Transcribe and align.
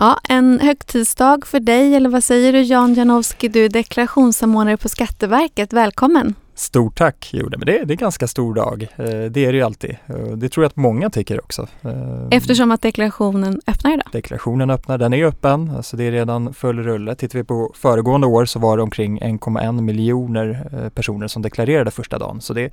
Ja, 0.00 0.18
en 0.28 0.60
högtidsdag 0.60 1.46
för 1.46 1.60
dig, 1.60 1.94
eller 1.94 2.10
vad 2.10 2.24
säger 2.24 2.52
du 2.52 2.62
Jan 2.62 2.94
Janowski, 2.94 3.48
du 3.48 3.64
är 3.64 3.68
deklarationssamordnare 3.68 4.76
på 4.76 4.88
Skatteverket. 4.88 5.72
Välkommen! 5.72 6.34
Stort 6.54 6.98
tack! 6.98 7.30
Jo, 7.32 7.48
men 7.50 7.60
det, 7.60 7.72
det 7.72 7.78
är 7.78 7.90
en 7.90 7.96
ganska 7.96 8.26
stor 8.26 8.54
dag. 8.54 8.82
Eh, 8.96 9.04
det 9.06 9.44
är 9.44 9.52
det 9.52 9.56
ju 9.58 9.62
alltid. 9.62 9.96
Det 10.36 10.48
tror 10.48 10.64
jag 10.64 10.68
att 10.68 10.76
många 10.76 11.10
tycker 11.10 11.40
också. 11.44 11.68
Eh, 11.82 11.90
Eftersom 12.30 12.70
att 12.70 12.82
deklarationen 12.82 13.60
öppnar 13.66 13.92
idag? 13.94 14.06
Deklarationen 14.12 14.70
öppnar, 14.70 14.98
den 14.98 15.12
är 15.14 15.24
öppen. 15.24 15.72
Alltså 15.76 15.96
det 15.96 16.04
är 16.04 16.12
redan 16.12 16.54
full 16.54 16.78
rulle. 16.78 17.14
Tittar 17.14 17.38
vi 17.38 17.44
på 17.44 17.72
föregående 17.76 18.26
år 18.26 18.44
så 18.44 18.58
var 18.58 18.76
det 18.76 18.82
omkring 18.82 19.20
1,1 19.20 19.80
miljoner 19.80 20.68
eh, 20.72 20.88
personer 20.88 21.28
som 21.28 21.42
deklarerade 21.42 21.90
första 21.90 22.18
dagen. 22.18 22.40
Så 22.40 22.54
det, 22.54 22.70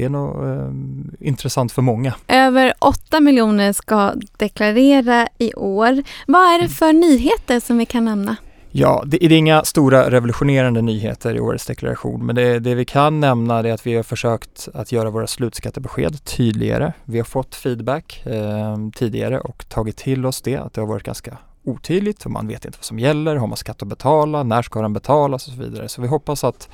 det 0.00 0.04
är 0.04 0.08
nog 0.08 0.44
eh, 0.44 1.28
intressant 1.28 1.72
för 1.72 1.82
många. 1.82 2.14
Över 2.28 2.74
8 2.78 3.20
miljoner 3.20 3.72
ska 3.72 4.12
deklarera 4.36 5.28
i 5.38 5.54
år. 5.54 6.02
Vad 6.26 6.42
är 6.42 6.58
det 6.58 6.64
mm. 6.64 6.68
för 6.68 6.92
nyheter 6.92 7.60
som 7.60 7.78
vi 7.78 7.86
kan 7.86 8.04
nämna? 8.04 8.36
Ja, 8.70 9.02
det, 9.06 9.24
är 9.24 9.32
inga 9.32 9.64
stora 9.64 10.10
revolutionerande 10.10 10.82
nyheter 10.82 11.34
i 11.34 11.40
årets 11.40 11.66
deklaration, 11.66 12.26
men 12.26 12.34
det, 12.34 12.58
det, 12.58 12.74
vi 12.74 12.84
kan 12.84 13.20
nämna 13.20 13.58
är 13.58 13.72
att 13.72 13.86
vi 13.86 13.94
har 13.94 14.02
försökt 14.02 14.68
att 14.74 14.92
göra 14.92 15.10
våra 15.10 15.26
slutskattebesked 15.26 16.24
tydligare. 16.24 16.92
Vi 17.04 17.18
har 17.18 17.24
fått 17.24 17.54
feedback 17.54 18.22
eh, 18.26 18.76
tidigare 18.94 19.40
och 19.40 19.68
tagit 19.68 19.96
till 19.96 20.26
oss 20.26 20.42
det, 20.42 20.56
att 20.56 20.72
det 20.72 20.80
har 20.80 20.88
varit 20.88 21.02
ganska 21.02 21.38
otydligt 21.64 22.24
och 22.24 22.30
man 22.30 22.48
vet 22.48 22.64
inte 22.64 22.78
vad 22.78 22.84
som 22.84 22.98
gäller. 22.98 23.36
Har 23.36 23.46
man 23.46 23.56
skatt 23.56 23.82
att 23.82 23.88
betala? 23.88 24.42
När 24.42 24.62
ska 24.62 24.82
den 24.82 24.92
betalas? 24.92 25.48
och 25.48 25.54
så 25.54 25.60
vidare. 25.60 25.88
Så 25.88 26.02
vi 26.02 26.08
hoppas 26.08 26.44
att 26.44 26.68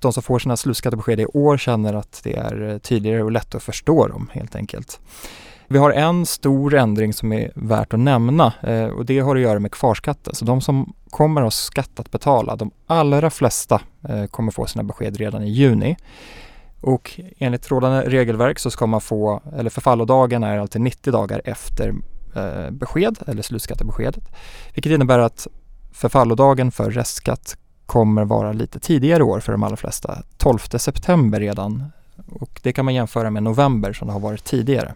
de 0.00 0.12
som 0.12 0.22
får 0.22 0.38
sina 0.38 0.56
slutskattebesked 0.56 1.20
i 1.20 1.26
år 1.26 1.58
känner 1.58 1.94
att 1.94 2.20
det 2.24 2.36
är 2.36 2.78
tydligare 2.78 3.22
och 3.22 3.30
lätt 3.30 3.54
att 3.54 3.62
förstå 3.62 4.06
dem 4.06 4.30
helt 4.32 4.56
enkelt. 4.56 5.00
Vi 5.72 5.78
har 5.78 5.90
en 5.90 6.26
stor 6.26 6.74
ändring 6.74 7.12
som 7.12 7.32
är 7.32 7.52
värt 7.54 7.94
att 7.94 8.00
nämna 8.00 8.52
eh, 8.62 8.86
och 8.86 9.06
det 9.06 9.18
har 9.18 9.36
att 9.36 9.42
göra 9.42 9.58
med 9.58 9.72
kvarskatten. 9.72 10.34
Så 10.34 10.44
de 10.44 10.60
som 10.60 10.92
kommer 11.10 11.40
att 11.40 11.44
ha 11.46 11.50
skatt 11.50 12.00
att 12.00 12.10
betala, 12.10 12.56
de 12.56 12.70
allra 12.86 13.30
flesta 13.30 13.80
eh, 14.08 14.24
kommer 14.24 14.52
få 14.52 14.66
sina 14.66 14.84
besked 14.84 15.16
redan 15.16 15.42
i 15.42 15.50
juni. 15.50 15.96
Och 16.80 17.20
enligt 17.38 17.70
rådande 17.70 18.02
regelverk 18.10 18.58
så 18.58 18.70
ska 18.70 18.86
man 18.86 19.00
få, 19.00 19.42
eller 19.56 19.70
förfallodagen 19.70 20.42
är 20.42 20.58
alltid 20.58 20.80
90 20.80 21.12
dagar 21.12 21.42
efter 21.44 21.94
Eh, 22.34 22.70
besked 22.70 23.18
eller 23.26 23.42
slutskattebeskedet. 23.42 24.24
Vilket 24.74 24.92
innebär 24.92 25.18
att 25.18 25.46
förfallodagen 25.92 26.72
för 26.72 26.90
restskatt 26.90 27.56
kommer 27.86 28.24
vara 28.24 28.52
lite 28.52 28.80
tidigare 28.80 29.22
år 29.22 29.40
för 29.40 29.52
de 29.52 29.62
allra 29.62 29.76
flesta. 29.76 30.22
12 30.36 30.58
september 30.58 31.40
redan 31.40 31.92
och 32.30 32.60
det 32.62 32.72
kan 32.72 32.84
man 32.84 32.94
jämföra 32.94 33.30
med 33.30 33.42
november 33.42 33.92
som 33.92 34.06
det 34.06 34.12
har 34.12 34.20
varit 34.20 34.44
tidigare. 34.44 34.94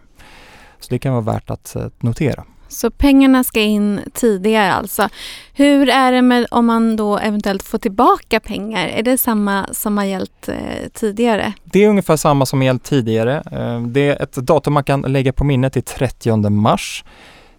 Så 0.79 0.87
det 0.89 0.99
kan 0.99 1.13
vara 1.13 1.21
värt 1.21 1.49
att 1.49 1.75
eh, 1.75 1.87
notera. 1.99 2.43
Så 2.75 2.91
pengarna 2.91 3.43
ska 3.43 3.61
in 3.61 3.99
tidigare 4.13 4.73
alltså. 4.73 5.09
Hur 5.53 5.89
är 5.89 6.11
det 6.11 6.21
med 6.21 6.45
om 6.51 6.65
man 6.65 6.95
då 6.95 7.17
eventuellt 7.17 7.63
får 7.63 7.77
tillbaka 7.77 8.39
pengar? 8.39 8.87
Är 8.87 9.03
det 9.03 9.17
samma 9.17 9.67
som 9.71 9.97
har 9.97 10.05
gällt 10.05 10.49
eh, 10.49 10.55
tidigare? 10.93 11.53
Det 11.63 11.83
är 11.83 11.89
ungefär 11.89 12.15
samma 12.15 12.45
som 12.45 12.61
gällt 12.63 12.83
tidigare. 12.83 13.43
Eh, 13.51 13.81
det 13.81 14.09
är 14.09 14.23
ett 14.23 14.33
datum 14.33 14.73
man 14.73 14.83
kan 14.83 15.01
lägga 15.01 15.33
på 15.33 15.43
minnet 15.43 15.73
till 15.73 15.83
30 15.83 16.49
mars. 16.49 17.03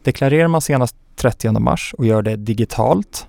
Deklarerar 0.03 0.48
man 0.48 0.61
senast 0.61 0.97
30 1.17 1.50
mars 1.50 1.94
och 1.98 2.06
gör 2.06 2.22
det 2.22 2.37
digitalt 2.37 3.27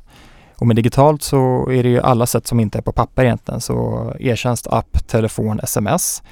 och 0.56 0.68
med 0.68 0.76
digitalt 0.76 1.24
så 1.24 1.70
är 1.72 1.84
det 1.84 1.90
ju 1.90 2.00
alla 2.00 2.26
sätt 2.26 2.48
som 2.48 2.60
inte 2.60 2.78
är 2.78 2.82
på 2.82 2.92
papper 2.92 3.24
egentligen, 3.24 3.62
så 3.62 4.14
e-tjänst, 4.20 4.68
app, 4.68 5.08
telefon, 5.08 5.60
sms 5.64 6.24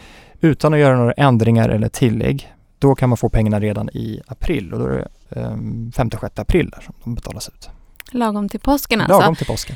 utan 0.41 0.73
att 0.73 0.79
göra 0.79 0.97
några 0.97 1.11
ändringar 1.11 1.69
eller 1.69 1.89
tillägg 1.89 2.54
då 2.79 2.95
kan 2.95 3.09
man 3.09 3.17
få 3.17 3.29
pengarna 3.29 3.59
redan 3.59 3.89
i 3.89 4.21
april 4.27 4.73
och 4.73 4.79
då 4.79 4.85
är 4.85 4.89
det 4.89 5.07
um, 5.41 5.91
ehm, 5.97 6.09
5-6 6.09 6.41
april 6.41 6.69
där 6.69 6.81
som 6.81 6.93
de 7.03 7.15
betalas 7.15 7.49
ut. 7.49 7.69
Lagom 8.11 8.49
till 8.49 8.59
påsken 8.59 9.01
alltså? 9.01 9.19
Lagom 9.19 9.35
till 9.35 9.47
påsken. 9.47 9.75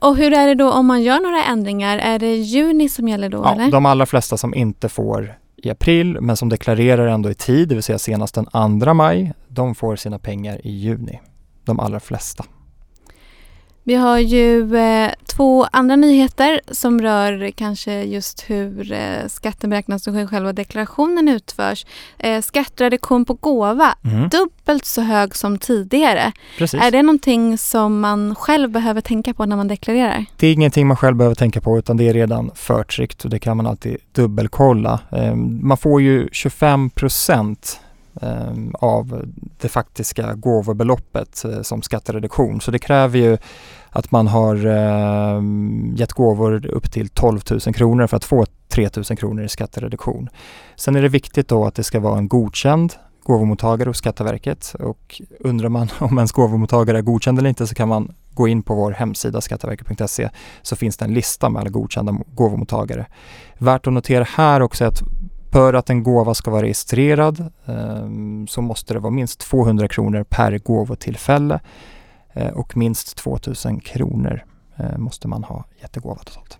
Och 0.00 0.16
hur 0.16 0.32
är 0.32 0.46
det 0.46 0.54
då 0.54 0.72
om 0.72 0.86
man 0.86 1.02
gör 1.02 1.20
några 1.20 1.44
ändringar? 1.44 1.98
Är 1.98 2.18
det 2.18 2.36
juni 2.36 2.88
som 2.88 3.08
gäller 3.08 3.28
då? 3.28 3.38
Ja, 3.38 3.54
eller? 3.54 3.70
de 3.70 3.86
allra 3.86 4.06
flesta 4.06 4.36
som 4.36 4.54
inte 4.54 4.88
får 4.88 5.38
i 5.56 5.70
april 5.70 6.20
men 6.20 6.36
som 6.36 6.48
deklarerar 6.48 7.06
ändå 7.06 7.30
i 7.30 7.34
tid, 7.34 7.68
det 7.68 7.74
vill 7.74 7.84
säga 7.84 7.98
senast 7.98 8.34
den 8.34 8.80
2 8.80 8.94
maj, 8.94 9.32
de 9.48 9.74
får 9.74 9.96
sina 9.96 10.18
pengar 10.18 10.66
i 10.66 10.70
juni. 10.70 11.20
De 11.64 11.80
allra 11.80 12.00
flesta. 12.00 12.44
Vi 13.82 13.94
har 13.94 14.18
ju 14.18 14.76
eh, 14.76 15.10
två 15.36 15.66
andra 15.72 15.96
nyheter 15.96 16.60
som 16.70 17.00
rör 17.00 17.50
kanske 17.50 18.02
just 18.02 18.44
hur 18.50 18.92
eh, 18.92 19.26
skatten 19.28 19.70
beräknas 19.70 20.06
och 20.06 20.14
hur 20.14 20.26
själva 20.26 20.52
deklarationen 20.52 21.28
utförs. 21.28 21.86
Eh, 22.18 22.42
skattereduktion 22.42 23.24
på 23.24 23.34
gåva, 23.34 23.94
mm. 24.04 24.28
dubbelt 24.28 24.84
så 24.84 25.00
hög 25.00 25.36
som 25.36 25.58
tidigare. 25.58 26.32
Precis. 26.58 26.82
Är 26.82 26.90
det 26.90 27.02
någonting 27.02 27.58
som 27.58 28.00
man 28.00 28.34
själv 28.34 28.70
behöver 28.70 29.00
tänka 29.00 29.34
på 29.34 29.46
när 29.46 29.56
man 29.56 29.68
deklarerar? 29.68 30.24
Det 30.36 30.46
är 30.46 30.52
ingenting 30.52 30.86
man 30.86 30.96
själv 30.96 31.16
behöver 31.16 31.34
tänka 31.34 31.60
på 31.60 31.78
utan 31.78 31.96
det 31.96 32.08
är 32.08 32.14
redan 32.14 32.50
förtryckt 32.54 33.24
och 33.24 33.30
det 33.30 33.38
kan 33.38 33.56
man 33.56 33.66
alltid 33.66 33.96
dubbelkolla. 34.12 35.00
Eh, 35.12 35.34
man 35.60 35.76
får 35.76 36.02
ju 36.02 36.28
25 36.32 36.90
procent 36.90 37.80
Ehm, 37.83 37.83
Ehm, 38.22 38.74
av 38.78 39.24
det 39.60 39.68
faktiska 39.68 40.34
gåvobeloppet 40.34 41.44
eh, 41.44 41.62
som 41.62 41.82
skattereduktion. 41.82 42.60
Så 42.60 42.70
det 42.70 42.78
kräver 42.78 43.18
ju 43.18 43.38
att 43.90 44.10
man 44.10 44.26
har 44.26 44.66
eh, 44.66 45.42
gett 45.96 46.12
gåvor 46.12 46.66
upp 46.66 46.92
till 46.92 47.08
12 47.08 47.40
000 47.50 47.60
kronor 47.60 48.06
för 48.06 48.16
att 48.16 48.24
få 48.24 48.46
3 48.68 48.88
000 48.96 49.04
kronor 49.04 49.44
i 49.44 49.48
skattereduktion. 49.48 50.28
Sen 50.76 50.96
är 50.96 51.02
det 51.02 51.08
viktigt 51.08 51.48
då 51.48 51.64
att 51.64 51.74
det 51.74 51.84
ska 51.84 52.00
vara 52.00 52.18
en 52.18 52.28
godkänd 52.28 52.92
gåvomottagare 53.22 53.90
hos 53.90 53.98
Skatteverket 53.98 54.74
och 54.78 55.20
undrar 55.40 55.68
man 55.68 55.88
om 55.98 56.18
ens 56.18 56.32
gåvomottagare 56.32 56.98
är 56.98 57.02
godkänd 57.02 57.38
eller 57.38 57.48
inte 57.48 57.66
så 57.66 57.74
kan 57.74 57.88
man 57.88 58.14
gå 58.34 58.48
in 58.48 58.62
på 58.62 58.74
vår 58.74 58.92
hemsida 58.92 59.40
skatteverket.se 59.40 60.30
så 60.62 60.76
finns 60.76 60.96
det 60.96 61.04
en 61.04 61.14
lista 61.14 61.48
med 61.48 61.60
alla 61.60 61.70
godkända 61.70 62.16
gåvomottagare. 62.34 63.06
Värt 63.58 63.86
att 63.86 63.92
notera 63.92 64.24
här 64.24 64.60
också 64.60 64.84
är 64.84 64.88
att 64.88 65.02
för 65.54 65.74
att 65.74 65.90
en 65.90 66.02
gåva 66.02 66.34
ska 66.34 66.50
vara 66.50 66.62
registrerad 66.62 67.40
eh, 67.66 68.08
så 68.48 68.62
måste 68.62 68.94
det 68.94 69.00
vara 69.00 69.10
minst 69.10 69.40
200 69.40 69.88
kronor 69.88 70.24
per 70.28 70.58
gåvotillfälle 70.58 71.60
eh, 72.32 72.52
och 72.52 72.76
minst 72.76 73.16
2000 73.16 73.80
kronor 73.80 74.44
eh, 74.76 74.98
måste 74.98 75.28
man 75.28 75.44
ha 75.44 75.64
gett 75.80 75.96
i 75.96 76.00
gåva 76.00 76.20
totalt. 76.24 76.58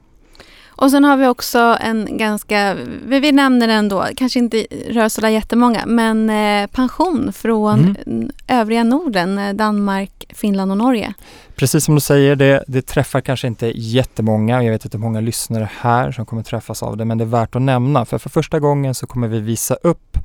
Och 0.77 0.91
sen 0.91 1.05
har 1.05 1.17
vi 1.17 1.27
också 1.27 1.77
en 1.81 2.19
ganska, 2.19 2.77
vi, 3.07 3.33
nämner 3.33 3.69
den 3.69 3.89
då, 3.89 4.07
kanske 4.17 4.39
inte 4.39 4.67
rör 4.89 5.09
sådär 5.09 5.29
jättemånga, 5.29 5.87
men 5.87 6.31
eh, 6.31 6.67
pension 6.67 7.33
från 7.33 7.97
mm. 8.07 8.31
övriga 8.49 8.85
Norden, 8.85 9.39
eh, 9.39 9.55
Danmark, 9.55 10.25
Finland 10.35 10.71
och 10.71 10.77
Norge. 10.77 11.15
Precis 11.57 11.85
som 11.85 11.95
du 11.95 12.01
säger, 12.01 12.37
det, 12.37 12.65
det 12.67 12.83
träffar 12.83 13.21
kanske 13.21 13.47
inte 13.47 13.73
jättemånga. 13.75 14.63
Jag 14.63 14.73
vet 14.73 14.85
inte 14.85 14.97
hur 14.97 15.03
många 15.03 15.21
lyssnare 15.21 15.69
här 15.81 16.13
som 16.13 16.27
kommer 16.27 16.43
träffas 16.43 16.83
av 16.83 16.97
det, 16.97 17.05
men 17.05 17.19
det 17.19 17.25
är 17.25 17.27
värt 17.27 17.57
att 17.57 17.63
nämna. 17.63 18.05
För 18.05 18.19
för 18.19 18.31
första 18.31 18.61
gången 18.61 18.95
så 18.95 19.07
kommer 19.07 19.29
vi 19.29 19.41
visa 19.41 19.75
upp 19.75 20.19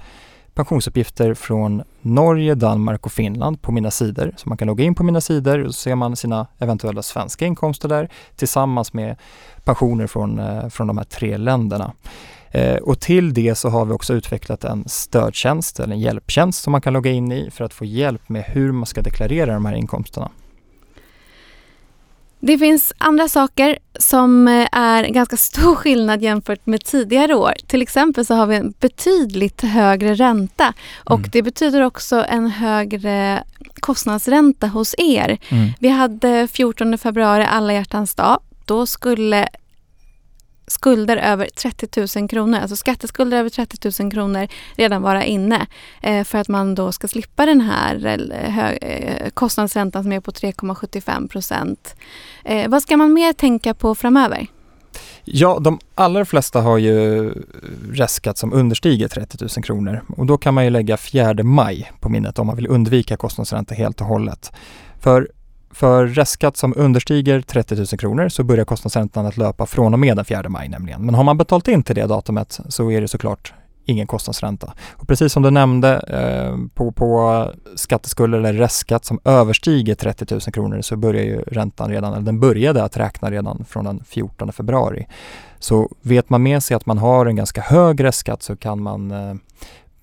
pensionsuppgifter 0.60 1.34
från 1.34 1.84
Norge, 2.02 2.56
Danmark 2.56 3.06
och 3.06 3.12
Finland 3.12 3.62
på 3.62 3.72
mina 3.72 3.92
sidor. 3.92 4.34
Så 4.38 4.50
man 4.50 4.58
kan 4.58 4.68
logga 4.68 4.84
in 4.84 4.96
på 4.96 5.04
mina 5.04 5.22
sidor 5.22 5.60
och 5.60 5.76
så 5.76 5.82
ser 5.82 5.96
man 5.96 6.16
sina 6.16 6.48
eventuella 6.58 7.02
svenska 7.02 7.46
inkomster 7.46 7.90
där 7.90 8.10
tillsammans 8.36 8.94
med 8.94 9.16
pensioner 9.64 10.08
från, 10.08 10.40
eh, 10.40 10.70
från 10.70 10.88
de 10.88 10.98
här 10.98 11.06
tre 11.06 11.38
länderna. 11.38 11.94
Eh, 12.52 12.76
och 12.76 13.00
till 13.00 13.34
det 13.34 13.56
så 13.56 13.70
har 13.70 13.86
vi 13.86 13.94
också 13.94 14.14
utvecklat 14.14 14.64
en 14.64 14.84
stödtjänst 14.88 15.80
eller 15.80 15.94
en 15.94 16.00
hjälptjänst 16.00 16.64
som 16.64 16.72
man 16.72 16.82
kan 16.82 16.94
logga 16.94 17.12
in 17.12 17.32
i 17.32 17.52
för 17.52 17.64
att 17.66 17.74
få 17.74 17.86
hjälp 17.86 18.30
med 18.30 18.44
hur 18.44 18.72
man 18.72 18.86
ska 18.86 19.02
deklarera 19.02 19.54
de 19.54 19.66
här 19.66 19.74
inkomsterna. 19.74 20.30
Det 22.40 22.58
finns 22.58 22.94
andra 22.98 23.30
saker 23.30 23.78
som 24.00 24.48
eh, 24.48 24.68
är 24.72 25.04
ganska 25.04 25.38
stor 25.38 25.76
skillnad 25.76 26.22
jämfört 26.22 26.66
med 26.66 26.84
tidigare 26.84 27.36
år. 27.36 27.54
Till 27.68 27.82
exempel 27.82 28.26
så 28.26 28.34
har 28.34 28.46
vi 28.46 28.56
en 28.56 28.74
betydligt 28.80 29.62
högre 29.62 30.14
ränta 30.14 30.74
och 31.04 31.20
mm. 31.20 31.30
det 31.32 31.42
betyder 31.42 31.82
också 31.82 32.26
en 32.30 32.48
högre 32.48 33.44
kostnadsränta 33.80 34.68
hos 34.68 34.96
er. 34.98 35.38
Mm. 35.50 35.70
Vi 35.80 35.90
hade 35.90 36.48
14 36.48 36.98
februari 36.98 37.44
alla 37.44 37.74
hjärtans 37.74 38.16
dag. 38.16 38.40
Då 38.66 38.86
skulle 38.86 39.50
skulder 40.70 41.18
över 41.18 41.46
30 41.56 42.20
000 42.20 42.30
kronor, 42.30 42.60
alltså 42.60 42.76
skatteskulder 42.76 43.38
över 43.38 43.50
30 43.50 44.04
000 44.04 44.12
kronor 44.12 44.48
redan 44.76 45.02
vara 45.02 45.26
inne 45.26 45.68
eh, 46.02 46.24
för 46.24 46.38
att 46.38 46.48
man 46.48 46.76
då 46.76 46.92
ska 46.92 47.08
slippa 47.08 47.46
den 47.46 47.62
här 47.62 48.06
eh, 48.32 48.70
eh, 48.70 49.30
kostnadsräntan 49.30 50.04
som 50.04 50.12
är 50.12 50.20
på 50.20 50.32
3,75 50.32 51.28
procent. 51.28 51.96
Vad 52.68 52.82
ska 52.82 52.98
man 52.98 53.14
mer 53.14 53.34
tänka 53.34 53.74
på 53.74 53.96
framöver? 53.96 54.48
Ja, 55.24 55.60
de 55.60 55.80
allra 55.96 56.26
flesta 56.26 56.62
har 56.62 56.78
ju 56.78 57.30
restskatt 57.92 58.38
som 58.38 58.54
understiger 58.54 59.08
30 59.08 59.38
000 59.42 59.50
kronor 59.64 60.02
och 60.18 60.26
då 60.26 60.38
kan 60.38 60.54
man 60.54 60.64
ju 60.64 60.70
lägga 60.70 60.98
4 60.98 61.44
maj 61.44 61.92
på 62.00 62.10
minnet 62.10 62.40
om 62.40 62.48
man 62.48 62.56
vill 62.56 62.68
undvika 62.68 63.18
kostnadsränta 63.18 63.76
helt 63.76 64.02
och 64.02 64.08
hållet. 64.08 64.52
För 65.00 65.30
för 65.72 66.08
restskatt 66.08 66.58
som 66.58 66.74
understiger 66.78 67.42
30 67.42 67.76
000 67.76 67.86
kronor 67.86 68.30
så 68.30 68.44
börjar 68.44 68.66
kostnadsräntan 68.66 69.26
att 69.26 69.38
löpa 69.38 69.66
från 69.66 69.94
och 69.94 70.00
med 70.00 70.16
den 70.16 70.26
4 70.26 70.50
maj 70.50 70.70
nämligen. 70.70 71.06
Men 71.06 71.16
har 71.16 71.24
man 71.24 71.38
betalt 71.38 71.68
in 71.68 71.84
till 71.84 71.96
det 71.96 72.06
datumet 72.06 72.60
så 72.70 72.92
är 72.92 73.02
det 73.02 73.08
såklart 73.08 73.54
ingen 73.90 74.08
kostnadsränta. 74.08 74.74
Och 74.92 75.08
precis 75.08 75.34
som 75.34 75.44
du 75.44 75.52
nämnde 75.52 75.94
eh, 76.08 76.58
på, 76.74 76.92
på 76.92 77.52
skatteskulder 77.76 78.38
eller 78.38 78.54
restskatt 78.54 79.06
som 79.06 79.20
överstiger 79.24 79.96
30 79.96 80.26
000 80.32 80.42
kronor 80.42 80.82
så 80.82 80.96
börjar 80.96 81.24
ju 81.24 81.42
räntan 81.42 81.90
redan, 81.90 82.14
eller 82.14 82.26
den 82.26 82.40
började 82.40 82.84
att 82.84 82.98
räkna 82.98 83.32
redan 83.32 83.66
från 83.66 83.86
den 83.86 84.04
14 84.08 84.54
februari. 84.54 85.08
Så 85.60 85.92
vet 86.02 86.30
man 86.30 86.44
med 86.44 86.64
sig 86.64 86.76
att 86.76 86.86
man 86.86 86.98
har 86.98 87.26
en 87.26 87.36
ganska 87.36 87.62
hög 87.62 88.04
restskatt 88.04 88.44
så 88.44 88.56
kan 88.56 88.82
man 88.82 89.12
eh, 89.12 89.36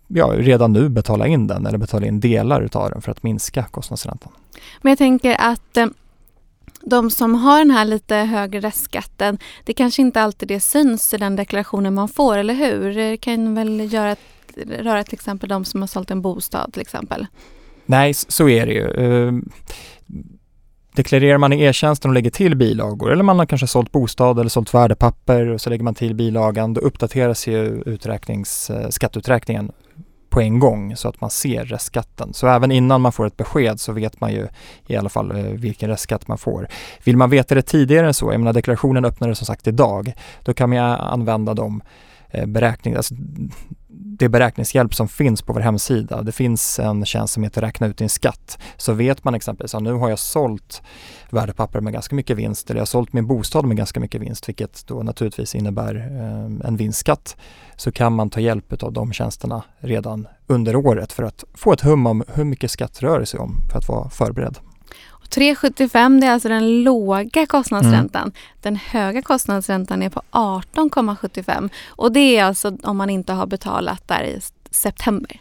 ja, 0.09 0.27
redan 0.27 0.73
nu 0.73 0.89
betala 0.89 1.27
in 1.27 1.47
den 1.47 1.67
eller 1.67 1.79
betala 1.79 2.07
in 2.07 2.21
delar 2.21 2.63
utav 2.63 2.91
den 2.91 3.03
för 3.03 3.13
att 3.13 3.23
minska 3.23 3.63
kostnadsräntan. 3.63 4.33
Men 4.83 4.91
jag 4.91 4.99
tänker 4.99 5.37
att 5.39 5.77
eh, 5.77 5.87
de 6.81 7.11
som 7.11 7.35
har 7.35 7.59
den 7.59 7.71
här 7.71 7.85
lite 7.85 8.15
högre 8.17 8.61
restskatten, 8.61 9.39
det 9.65 9.73
kanske 9.73 10.03
inte 10.03 10.23
alltid 10.23 10.49
det 10.49 10.61
syns 10.61 11.15
i 11.15 11.17
den 11.17 11.37
deklarationen 11.37 11.95
man 11.95 12.09
får, 12.09 12.39
eller 12.39 12.55
hur? 12.55 12.95
Det 12.95 13.17
kan 13.17 13.55
väl 13.55 13.93
göra, 13.93 14.17
röra 14.57 15.05
till 15.05 15.15
exempel 15.15 15.49
de 15.49 15.65
som 15.65 15.81
har 15.83 15.87
sålt 15.87 16.11
en 16.11 16.23
bostad 16.23 16.73
till 16.73 16.83
exempel? 16.83 17.27
Nej, 17.87 18.15
så 18.15 18.49
är 18.49 18.67
det 18.67 18.73
ju. 18.73 19.43
Deklarerar 20.97 21.39
man 21.39 21.53
i 21.53 21.63
e-tjänsten 21.63 22.11
och 22.11 22.15
lägger 22.15 22.31
till 22.31 22.57
bilagor 22.57 23.13
eller 23.13 23.23
man 23.23 23.39
har 23.39 23.47
kanske 23.47 23.67
sålt 23.67 23.93
bostad 23.93 24.39
eller 24.39 24.51
sålt 24.51 24.75
värdepapper 24.75 25.49
och 25.49 25.61
så 25.61 25.71
lägger 25.71 25.85
man 25.85 25.95
till 25.95 26.15
bilagan, 26.15 26.75
då 26.75 26.81
uppdateras 26.81 27.47
ju 27.47 27.83
uträknings, 27.87 28.71
eh, 28.71 28.89
skatteuträkningen 28.89 29.73
på 30.31 30.41
en 30.41 30.59
gång 30.59 30.97
så 30.97 31.09
att 31.09 31.21
man 31.21 31.31
ser 31.31 31.65
restskatten. 31.65 32.35
Så 32.35 32.47
även 32.47 32.73
innan 32.73 33.01
man 33.01 33.13
får 33.13 33.27
ett 33.27 33.37
besked 33.37 33.81
så 33.81 33.93
vet 33.93 34.21
man 34.21 34.33
ju 34.33 34.49
i 34.87 34.97
alla 34.97 35.09
fall 35.09 35.31
eh, 35.31 35.43
vilken 35.43 35.89
restskatt 35.89 36.29
man 36.29 36.39
får. 36.39 36.69
Vill 37.05 37.17
man 37.17 37.31
veta 37.31 37.55
det 37.55 37.63
tidigare 37.63 38.07
än 38.07 38.15
så, 38.15 38.33
jag 38.33 38.41
menar 38.41 38.53
deklarationen 38.53 39.05
öppnade 39.05 39.35
som 39.35 39.47
sagt 39.47 39.67
idag, 39.67 40.13
då 40.43 40.55
kan 40.55 40.71
man 40.71 40.79
använda 40.79 41.55
de 41.55 41.83
beräkningarna. 42.33 42.53
beräkningar, 42.53 42.97
alltså 42.97 43.15
det 44.19 44.29
beräkningshjälp 44.29 44.95
som 44.95 45.09
finns 45.09 45.43
på 45.43 45.53
vår 45.53 45.61
hemsida. 45.61 46.23
Det 46.23 46.33
finns 46.33 46.79
en 46.79 47.05
tjänst 47.05 47.35
som 47.35 47.43
heter 47.43 47.61
Räkna 47.61 47.87
ut 47.87 47.97
din 47.97 48.09
skatt. 48.09 48.59
Så 48.77 48.93
vet 48.93 49.25
man 49.25 49.35
exempelvis 49.35 49.75
att 49.75 49.83
nu 49.83 49.93
har 49.93 50.09
jag 50.09 50.19
sålt 50.19 50.83
värdepapper 51.31 51.81
med 51.81 51.93
ganska 51.93 52.17
mycket 52.17 52.37
vinst 52.37 52.71
eller 52.71 52.79
jag 52.79 52.83
har 52.83 52.87
sålt 52.87 53.13
min 53.13 53.27
bostad 53.27 53.65
med 53.65 53.77
ganska 53.77 54.01
mycket 54.01 54.21
vinst 54.21 54.49
vilket 54.49 54.87
då 54.87 55.03
naturligtvis 55.03 55.55
innebär 55.55 55.95
eh, 55.95 56.69
en 56.69 56.77
vinstskatt. 56.77 57.37
Så 57.77 57.93
kan 57.93 58.13
man 58.13 58.31
ta 58.31 58.41
hjälp 58.41 58.83
av 58.83 58.93
de 58.93 59.13
tjänsterna 59.13 59.63
redan 59.79 60.29
under 60.47 60.77
året 60.77 61.13
för 61.13 61.23
att 61.23 61.45
få 61.55 61.73
ett 61.73 61.81
hum 61.81 62.07
om 62.07 62.25
hur 62.29 62.45
mycket 62.45 62.71
skatt 62.71 63.03
rör 63.03 63.21
det 63.21 63.27
sig 63.27 63.41
om 63.41 63.61
för 63.71 63.79
att 63.79 63.89
vara 63.89 64.11
förberedd. 64.11 64.59
3,75 65.31 66.21
det 66.21 66.27
är 66.27 66.31
alltså 66.31 66.49
den 66.49 66.83
låga 66.83 67.47
kostnadsräntan. 67.47 68.23
Mm. 68.23 68.35
Den 68.61 68.77
höga 68.77 69.23
kostnadsräntan 69.23 70.03
är 70.03 70.11
på 70.11 70.23
18,75 70.31 71.71
och 71.89 72.13
det 72.13 72.39
är 72.39 72.45
alltså 72.45 72.77
om 72.83 72.97
man 72.97 73.11
inte 73.11 73.33
har 73.33 73.47
betalat 73.47 74.09
där 74.09 74.25
i 74.25 74.41
september. 74.71 75.41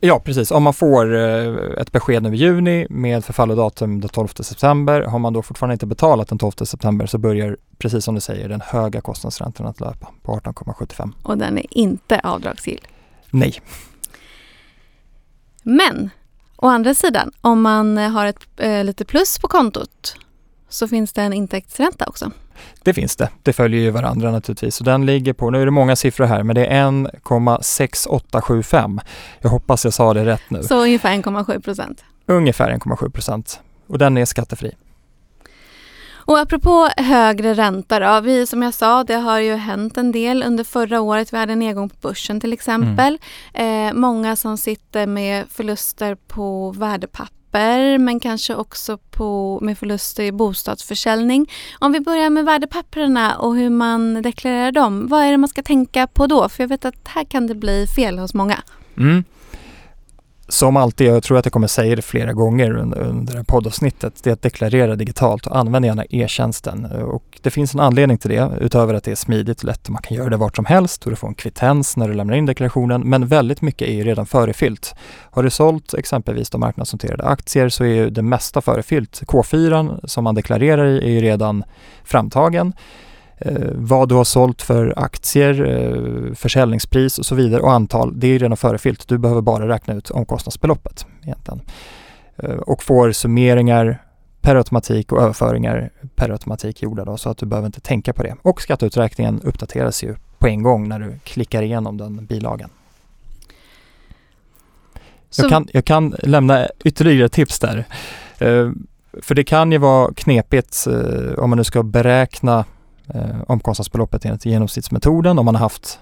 Ja 0.00 0.20
precis, 0.20 0.50
om 0.50 0.62
man 0.62 0.74
får 0.74 1.14
eh, 1.14 1.54
ett 1.80 1.92
besked 1.92 2.22
nu 2.22 2.34
i 2.34 2.36
juni 2.36 2.86
med 2.90 3.24
förfallodatum 3.24 4.00
den 4.00 4.08
12 4.08 4.28
september. 4.28 5.00
Har 5.00 5.18
man 5.18 5.32
då 5.32 5.42
fortfarande 5.42 5.72
inte 5.72 5.86
betalat 5.86 6.28
den 6.28 6.38
12 6.38 6.52
september 6.52 7.06
så 7.06 7.18
börjar, 7.18 7.56
precis 7.78 8.04
som 8.04 8.14
du 8.14 8.20
säger, 8.20 8.48
den 8.48 8.60
höga 8.60 9.00
kostnadsräntan 9.00 9.66
att 9.66 9.80
löpa 9.80 10.08
på 10.22 10.36
18,75. 10.36 11.12
Och 11.22 11.38
den 11.38 11.58
är 11.58 11.66
inte 11.70 12.20
avdragsgill? 12.20 12.80
Nej. 13.30 13.60
Men 15.62 16.10
Å 16.64 16.68
andra 16.68 16.94
sidan, 16.94 17.32
om 17.40 17.62
man 17.62 17.96
har 17.96 18.26
ett 18.26 18.38
eh, 18.56 18.84
lite 18.84 19.04
plus 19.04 19.38
på 19.38 19.48
kontot 19.48 20.16
så 20.68 20.88
finns 20.88 21.12
det 21.12 21.22
en 21.22 21.32
intäktsränta 21.32 22.06
också. 22.06 22.30
Det 22.82 22.94
finns 22.94 23.16
det. 23.16 23.28
Det 23.42 23.52
följer 23.52 23.80
ju 23.80 23.90
varandra 23.90 24.30
naturligtvis. 24.30 24.74
Så 24.74 24.84
den 24.84 25.06
ligger 25.06 25.32
på, 25.32 25.50
nu 25.50 25.62
är 25.62 25.64
det 25.64 25.70
många 25.70 25.96
siffror 25.96 26.26
här, 26.26 26.42
men 26.42 26.56
det 26.56 26.66
är 26.66 26.84
1,6875. 26.84 29.00
Jag 29.40 29.50
hoppas 29.50 29.84
jag 29.84 29.94
sa 29.94 30.14
det 30.14 30.24
rätt 30.24 30.50
nu. 30.50 30.62
Så 30.62 30.82
ungefär 30.82 31.18
1,7 31.18 31.60
procent? 31.60 32.04
Ungefär 32.26 32.70
1,7 32.70 33.10
procent. 33.10 33.60
Och 33.86 33.98
den 33.98 34.16
är 34.16 34.24
skattefri. 34.24 34.74
Och 36.26 36.38
apropå 36.38 36.88
högre 36.96 37.54
ränta 37.54 38.00
då, 38.00 38.20
vi, 38.20 38.46
som 38.46 38.62
jag 38.62 38.74
sa, 38.74 39.04
det 39.04 39.14
har 39.14 39.38
ju 39.38 39.54
hänt 39.54 39.96
en 39.96 40.12
del 40.12 40.42
under 40.42 40.64
förra 40.64 41.00
året. 41.00 41.32
Vi 41.32 41.36
hade 41.36 41.52
en 41.52 41.58
nedgång 41.58 41.88
på 41.88 41.96
börsen 42.08 42.40
till 42.40 42.52
exempel. 42.52 43.18
Mm. 43.52 43.88
Eh, 43.88 44.00
många 44.00 44.36
som 44.36 44.58
sitter 44.58 45.06
med 45.06 45.44
förluster 45.50 46.14
på 46.14 46.70
värdepapper 46.70 47.98
men 47.98 48.20
kanske 48.20 48.54
också 48.54 48.98
på, 48.98 49.58
med 49.62 49.78
förluster 49.78 50.22
i 50.22 50.32
bostadsförsäljning. 50.32 51.50
Om 51.78 51.92
vi 51.92 52.00
börjar 52.00 52.30
med 52.30 52.44
värdepapperna 52.44 53.36
och 53.36 53.56
hur 53.56 53.70
man 53.70 54.22
deklarerar 54.22 54.72
dem. 54.72 55.08
Vad 55.08 55.22
är 55.22 55.30
det 55.30 55.36
man 55.36 55.48
ska 55.48 55.62
tänka 55.62 56.06
på 56.06 56.26
då? 56.26 56.48
För 56.48 56.62
jag 56.62 56.68
vet 56.68 56.84
att 56.84 57.08
här 57.08 57.24
kan 57.24 57.46
det 57.46 57.54
bli 57.54 57.86
fel 57.86 58.18
hos 58.18 58.34
många. 58.34 58.62
Mm 58.96 59.24
som 60.54 60.76
alltid, 60.76 61.06
jag 61.06 61.22
tror 61.22 61.38
att 61.38 61.46
jag 61.46 61.52
kommer 61.52 61.66
säga 61.66 61.96
det 61.96 62.02
flera 62.02 62.32
gånger 62.32 62.76
under, 62.76 63.00
under 63.00 63.42
poddavsnittet, 63.42 64.22
det 64.22 64.30
är 64.30 64.34
att 64.34 64.42
deklarera 64.42 64.96
digitalt 64.96 65.46
och 65.46 65.56
använd 65.56 65.84
gärna 65.84 66.04
e-tjänsten. 66.10 66.84
Och 66.84 67.38
det 67.42 67.50
finns 67.50 67.74
en 67.74 67.80
anledning 67.80 68.18
till 68.18 68.30
det, 68.30 68.50
utöver 68.60 68.94
att 68.94 69.04
det 69.04 69.10
är 69.10 69.14
smidigt 69.14 69.58
och 69.58 69.64
lätt 69.64 69.86
och 69.86 69.92
man 69.92 70.02
kan 70.02 70.16
göra 70.16 70.28
det 70.28 70.36
vart 70.36 70.56
som 70.56 70.64
helst 70.64 71.04
och 71.04 71.10
du 71.10 71.16
får 71.16 71.28
en 71.28 71.34
kvittens 71.34 71.96
när 71.96 72.08
du 72.08 72.14
lämnar 72.14 72.36
in 72.36 72.46
deklarationen. 72.46 73.00
Men 73.00 73.26
väldigt 73.26 73.62
mycket 73.62 73.88
är 73.88 73.92
ju 73.92 74.04
redan 74.04 74.26
förefyllt. 74.26 74.94
Har 75.30 75.42
du 75.42 75.50
sålt 75.50 75.94
exempelvis 75.94 76.50
de 76.50 76.60
marknadsnoterade 76.60 77.24
aktier 77.24 77.68
så 77.68 77.84
är 77.84 77.88
ju 77.88 78.10
det 78.10 78.22
mesta 78.22 78.60
förefyllt. 78.60 79.22
K4 79.26 80.06
som 80.06 80.24
man 80.24 80.34
deklarerar 80.34 80.86
i 80.86 80.98
är 80.98 81.10
ju 81.10 81.20
redan 81.20 81.64
framtagen 82.04 82.72
vad 83.74 84.08
du 84.08 84.14
har 84.14 84.24
sålt 84.24 84.62
för 84.62 84.94
aktier, 84.96 85.64
eh, 85.64 86.34
försäljningspris 86.34 87.18
och 87.18 87.26
så 87.26 87.34
vidare 87.34 87.60
och 87.60 87.72
antal, 87.72 88.20
det 88.20 88.26
är 88.26 88.38
redan 88.38 88.56
förefyllt. 88.56 89.08
Du 89.08 89.18
behöver 89.18 89.40
bara 89.40 89.68
räkna 89.68 89.94
ut 89.94 90.10
omkostnadsbeloppet 90.10 91.06
egentligen. 91.22 91.60
Eh, 92.36 92.50
och 92.50 92.82
får 92.82 93.12
summeringar 93.12 94.02
per 94.40 94.56
automatik 94.56 95.12
och 95.12 95.22
överföringar 95.22 95.90
per 96.14 96.30
automatik 96.30 96.82
gjorda 96.82 97.04
då, 97.04 97.16
så 97.16 97.30
att 97.30 97.38
du 97.38 97.46
behöver 97.46 97.66
inte 97.66 97.80
tänka 97.80 98.12
på 98.12 98.22
det. 98.22 98.36
Och 98.42 98.62
skatteuträkningen 98.62 99.40
uppdateras 99.44 100.04
ju 100.04 100.16
på 100.38 100.48
en 100.48 100.62
gång 100.62 100.88
när 100.88 100.98
du 100.98 101.18
klickar 101.24 101.62
igenom 101.62 101.96
den 101.96 102.26
bilagan. 102.26 102.70
Jag 105.36 105.50
kan, 105.50 105.68
jag 105.72 105.84
kan 105.84 106.14
lämna 106.22 106.68
ytterligare 106.84 107.28
tips 107.28 107.58
där. 107.58 107.84
Eh, 108.38 108.70
för 109.22 109.34
det 109.34 109.44
kan 109.44 109.72
ju 109.72 109.78
vara 109.78 110.14
knepigt 110.14 110.86
eh, 110.86 111.38
om 111.38 111.50
man 111.50 111.56
nu 111.56 111.64
ska 111.64 111.82
beräkna 111.82 112.64
eh, 113.14 113.40
omkostnadsbeloppet 113.46 114.24
enligt 114.24 114.46
genomsnittsmetoden 114.46 115.38
om 115.38 115.44
man 115.44 115.54
har 115.54 115.62
haft 115.62 115.98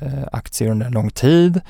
eh, 0.00 0.24
aktier 0.32 0.70
under 0.70 0.86
en 0.86 0.92
lång 0.92 1.10
tid. 1.10 1.60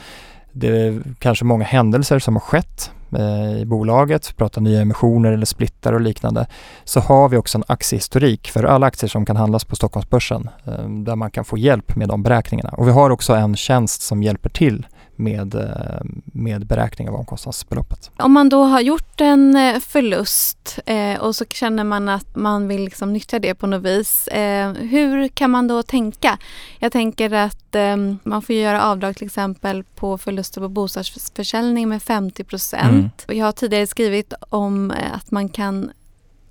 Det 0.53 0.69
är 0.69 1.03
kanske 1.19 1.45
många 1.45 1.65
händelser 1.65 2.19
som 2.19 2.37
har 2.37 2.41
skett 2.41 2.91
eh, 3.19 3.61
i 3.61 3.65
bolaget, 3.67 4.37
pratar 4.37 4.61
nya 4.61 4.81
emissioner 4.81 5.33
eller 5.33 5.47
splittar 5.47 5.93
och 5.93 6.01
liknande, 6.01 6.47
så 6.85 7.01
har 7.01 7.29
vi 7.29 7.37
också 7.37 7.59
en 7.59 7.64
aktiehistorik 7.67 8.49
för 8.49 8.64
alla 8.64 8.87
aktier 8.87 9.11
som 9.11 9.26
kan 9.26 9.37
handlas 9.37 9.64
på 9.64 9.76
Stockholmsbörsen 9.76 10.50
eh, 10.64 10.88
där 10.88 11.17
man 11.17 11.31
kan 11.31 11.45
få 11.45 11.59
hjälp 11.59 11.97
med 11.97 12.09
de 12.09 12.23
beräkningarna. 12.23 12.71
Och 12.71 12.88
vi 12.88 12.93
har 12.93 13.11
också 13.11 13.33
en 13.35 13.57
tjänst 13.57 14.02
som 14.02 14.23
hjälper 14.23 14.49
till 14.49 14.87
med, 15.19 15.55
eh, 15.55 16.01
med 16.25 16.67
beräkning 16.67 17.09
av 17.09 17.15
omkostnadsbeloppet. 17.15 18.11
Om 18.17 18.33
man 18.33 18.49
då 18.49 18.65
har 18.65 18.81
gjort 18.81 19.21
en 19.21 19.57
eh, 19.57 19.81
förlust 19.81 20.79
eh, 20.87 21.21
och 21.21 21.37
så 21.37 21.45
känner 21.45 21.85
man 21.85 22.09
att 22.09 22.37
man 22.37 22.69
vill 22.69 22.85
liksom 22.85 23.13
nyttja 23.13 23.39
det 23.39 23.55
på 23.55 23.67
något 23.67 23.83
vis. 23.83 24.29
Eh, 24.29 24.73
hur 24.73 25.29
kan 25.29 25.51
man 25.51 25.69
då 25.69 25.83
tänka? 25.83 26.39
Jag 26.79 26.93
tänker 26.93 27.33
att 27.33 27.75
eh, 27.75 27.97
man 28.23 28.43
får 28.43 28.55
göra 28.55 28.83
avdrag 28.83 29.17
till 29.17 29.27
exempel 29.27 29.85
på 29.85 30.19
förluster 30.19 30.61
på 30.61 30.69
bostadsförsäljning 30.69 31.89
med 31.89 32.03
50 32.03 32.45
procent. 32.45 33.25
Mm. 33.29 33.39
Jag 33.39 33.47
har 33.47 33.53
tidigare 33.53 33.87
skrivit 33.87 34.33
om 34.49 34.91
eh, 34.91 35.15
att 35.15 35.31
man 35.31 35.49
kan 35.49 35.91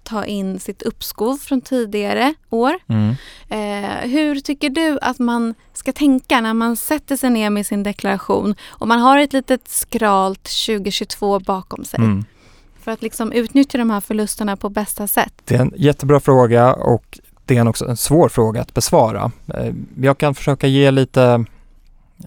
ta 0.07 0.25
in 0.25 0.59
sitt 0.59 0.81
uppskov 0.81 1.37
från 1.37 1.61
tidigare 1.61 2.33
år. 2.49 2.73
Mm. 2.87 3.15
Eh, 3.49 4.09
hur 4.09 4.39
tycker 4.39 4.69
du 4.69 4.99
att 5.01 5.19
man 5.19 5.53
ska 5.73 5.91
tänka 5.91 6.41
när 6.41 6.53
man 6.53 6.75
sätter 6.75 7.15
sig 7.15 7.29
ner 7.29 7.49
med 7.49 7.65
sin 7.65 7.83
deklaration 7.83 8.55
och 8.67 8.87
man 8.87 8.99
har 8.99 9.17
ett 9.17 9.33
litet 9.33 9.67
skralt 9.67 10.43
2022 10.43 11.39
bakom 11.39 11.85
sig? 11.85 11.99
Mm. 11.99 12.25
För 12.81 12.91
att 12.91 13.01
liksom 13.01 13.31
utnyttja 13.31 13.77
de 13.77 13.89
här 13.89 14.01
förlusterna 14.01 14.57
på 14.57 14.69
bästa 14.69 15.07
sätt. 15.07 15.33
Det 15.45 15.55
är 15.55 15.59
en 15.59 15.73
jättebra 15.77 16.19
fråga 16.19 16.73
och 16.73 17.19
det 17.45 17.57
är 17.57 17.67
också 17.67 17.85
en 17.85 17.97
svår 17.97 18.29
fråga 18.29 18.61
att 18.61 18.73
besvara. 18.73 19.31
Eh, 19.53 19.73
jag 20.01 20.17
kan 20.17 20.35
försöka 20.35 20.67
ge 20.67 20.91
lite 20.91 21.45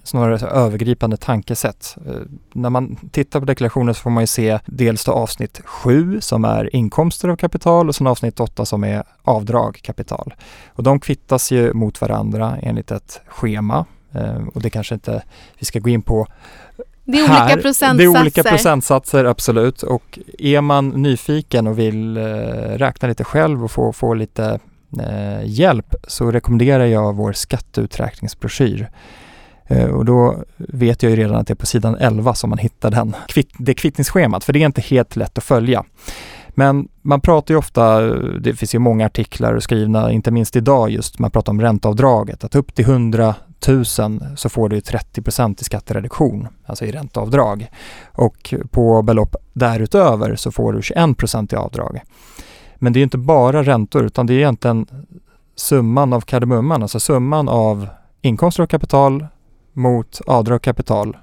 snarare 0.03 0.39
så 0.39 0.45
övergripande 0.45 1.17
tankesätt. 1.17 1.97
Eh, 2.07 2.13
när 2.53 2.69
man 2.69 2.95
tittar 3.11 3.39
på 3.39 3.45
deklarationen 3.45 3.93
så 3.93 4.01
får 4.01 4.09
man 4.09 4.23
ju 4.23 4.27
se 4.27 4.59
dels 4.65 5.05
då 5.05 5.11
avsnitt 5.11 5.61
7 5.65 6.21
som 6.21 6.45
är 6.45 6.75
inkomster 6.75 7.29
av 7.29 7.35
kapital 7.35 7.87
och 7.87 7.95
sen 7.95 8.07
avsnitt 8.07 8.39
8 8.39 8.65
som 8.65 8.83
är 8.83 9.03
avdrag 9.23 9.79
kapital. 9.83 10.33
Och 10.67 10.83
de 10.83 10.99
kvittas 10.99 11.51
ju 11.51 11.73
mot 11.73 12.01
varandra 12.01 12.57
enligt 12.61 12.91
ett 12.91 13.21
schema 13.27 13.85
eh, 14.11 14.47
och 14.53 14.61
det 14.61 14.69
kanske 14.69 14.93
inte 14.93 15.23
vi 15.59 15.65
ska 15.65 15.79
gå 15.79 15.89
in 15.89 16.01
på 16.01 16.27
det 17.03 17.19
är 17.19 17.27
här. 17.27 17.43
olika 17.45 17.61
procentsatser. 17.61 17.97
Det 17.97 18.03
är 18.03 18.21
olika 18.21 18.43
procentsatser, 18.43 19.25
absolut. 19.25 19.83
Och 19.83 20.19
är 20.39 20.61
man 20.61 20.89
nyfiken 20.89 21.67
och 21.67 21.79
vill 21.79 22.17
eh, 22.17 22.23
räkna 22.77 23.07
lite 23.07 23.23
själv 23.23 23.63
och 23.63 23.71
få, 23.71 23.93
få 23.93 24.13
lite 24.13 24.59
hjälp 25.43 25.95
så 26.07 26.31
rekommenderar 26.31 26.85
jag 26.85 27.15
vår 27.15 27.33
skatteuträkningsbroschyr 27.33 28.89
Eh, 29.71 29.85
och 29.85 30.05
då 30.05 30.43
vet 30.57 31.03
jag 31.03 31.09
ju 31.09 31.15
redan 31.15 31.35
att 31.35 31.47
det 31.47 31.53
är 31.53 31.55
på 31.55 31.65
sidan 31.65 31.95
11 31.95 32.33
som 32.33 32.49
man 32.49 32.59
hittar 32.59 32.91
den, 32.91 33.15
det 33.57 33.73
kvittningsschemat, 33.73 34.43
för 34.43 34.53
det 34.53 34.61
är 34.61 34.65
inte 34.65 34.81
helt 34.81 35.15
lätt 35.15 35.37
att 35.37 35.43
följa. 35.43 35.83
Men 36.49 36.87
man 37.01 37.21
pratar 37.21 37.53
ju 37.53 37.57
ofta, 37.57 38.01
det 38.39 38.53
finns 38.53 38.75
ju 38.75 38.79
många 38.79 39.05
artiklar 39.05 39.59
skrivna, 39.59 40.11
inte 40.11 40.31
minst 40.31 40.55
idag 40.55 40.89
just, 40.89 41.19
man 41.19 41.31
pratar 41.31 41.51
om 41.51 41.61
ränteavdraget, 41.61 42.43
att 42.43 42.55
upp 42.55 42.75
till 42.75 42.85
100 42.85 43.35
000 43.67 43.85
så 44.35 44.49
får 44.49 44.69
du 44.69 44.81
30 44.81 45.61
i 45.61 45.63
skattereduktion, 45.63 46.47
alltså 46.65 46.85
i 46.85 46.91
ränteavdrag. 46.91 47.67
Och 48.11 48.53
på 48.71 49.01
belopp 49.01 49.35
därutöver 49.53 50.35
så 50.35 50.51
får 50.51 50.73
du 50.73 50.79
21% 50.79 51.53
i 51.53 51.57
avdrag. 51.57 52.01
Men 52.75 52.93
det 52.93 52.99
är 52.99 53.03
inte 53.03 53.17
bara 53.17 53.63
räntor 53.63 54.05
utan 54.05 54.27
det 54.27 54.33
är 54.33 54.37
egentligen 54.37 54.87
summan 55.55 56.13
av 56.13 56.21
kardemumman, 56.21 56.81
alltså 56.81 56.99
summan 56.99 57.49
av 57.49 57.87
inkomster 58.21 58.63
och 58.63 58.69
kapital 58.69 59.27
mot 59.73 60.21
avdrag 60.27 60.55
och 60.55 60.63
kapital 60.63 61.17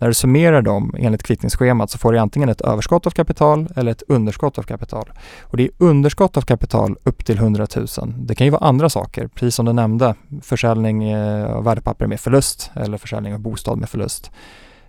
när 0.00 0.08
du 0.08 0.14
summerar 0.14 0.62
dem 0.62 0.94
enligt 0.98 1.22
kvittningsschemat 1.22 1.90
så 1.90 1.98
får 1.98 2.12
du 2.12 2.18
antingen 2.18 2.48
ett 2.48 2.60
överskott 2.60 3.06
av 3.06 3.10
kapital 3.10 3.68
eller 3.76 3.92
ett 3.92 4.02
underskott 4.08 4.58
av 4.58 4.62
kapital. 4.62 5.12
Och 5.40 5.56
det 5.56 5.62
är 5.62 5.70
underskott 5.78 6.36
av 6.36 6.42
kapital 6.42 6.96
upp 7.02 7.24
till 7.24 7.36
100 7.36 7.66
000. 7.76 7.86
Det 8.16 8.34
kan 8.34 8.46
ju 8.46 8.50
vara 8.50 8.64
andra 8.64 8.88
saker, 8.88 9.26
precis 9.26 9.54
som 9.54 9.66
du 9.66 9.72
nämnde, 9.72 10.14
försäljning 10.42 11.10
eh, 11.10 11.50
av 11.50 11.64
värdepapper 11.64 12.06
med 12.06 12.20
förlust 12.20 12.70
eller 12.74 12.98
försäljning 12.98 13.34
av 13.34 13.40
bostad 13.40 13.78
med 13.78 13.88
förlust 13.88 14.30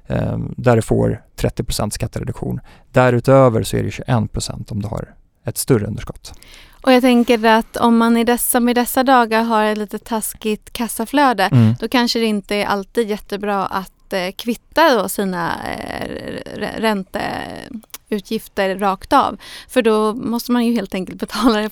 ehm, 0.08 0.54
där 0.58 0.76
du 0.76 0.82
får 0.82 1.24
30% 1.38 1.90
skattereduktion. 1.90 2.60
Därutöver 2.92 3.64
så 3.64 3.78
är 3.78 3.84
det 3.84 3.90
21% 3.90 4.72
om 4.72 4.82
du 4.82 4.88
har 4.88 5.14
ett 5.46 5.58
större 5.58 5.86
underskott. 5.86 6.34
Och 6.82 6.92
jag 6.92 7.02
tänker 7.02 7.46
att 7.46 7.78
om 7.78 7.98
man 7.98 8.18
i 8.18 8.24
dessa, 8.24 8.60
med 8.60 8.76
dessa 8.76 9.04
dagar 9.04 9.44
har 9.44 9.64
ett 9.64 9.78
lite 9.78 10.00
taskigt 10.00 10.74
kassaflöde 10.74 11.44
mm. 11.44 11.76
då 11.80 11.88
kanske 11.88 12.20
det 12.20 12.26
inte 12.26 12.56
är 12.56 12.66
alltid 12.66 13.10
jättebra 13.10 13.66
att 13.66 13.92
Eh, 14.14 14.32
kvitta 14.32 14.96
då 14.96 15.10
sina 15.10 15.66
eh, 15.66 16.08
ränteutgifter 16.78 18.78
rakt 18.78 19.14
av. 19.14 19.38
För 19.68 19.82
då 19.82 20.14
måste 20.14 20.52
man 20.52 20.66
ju 20.66 20.74
helt 20.74 20.96
enkelt 20.96 21.20
betala 21.20 21.60
det 21.60 21.70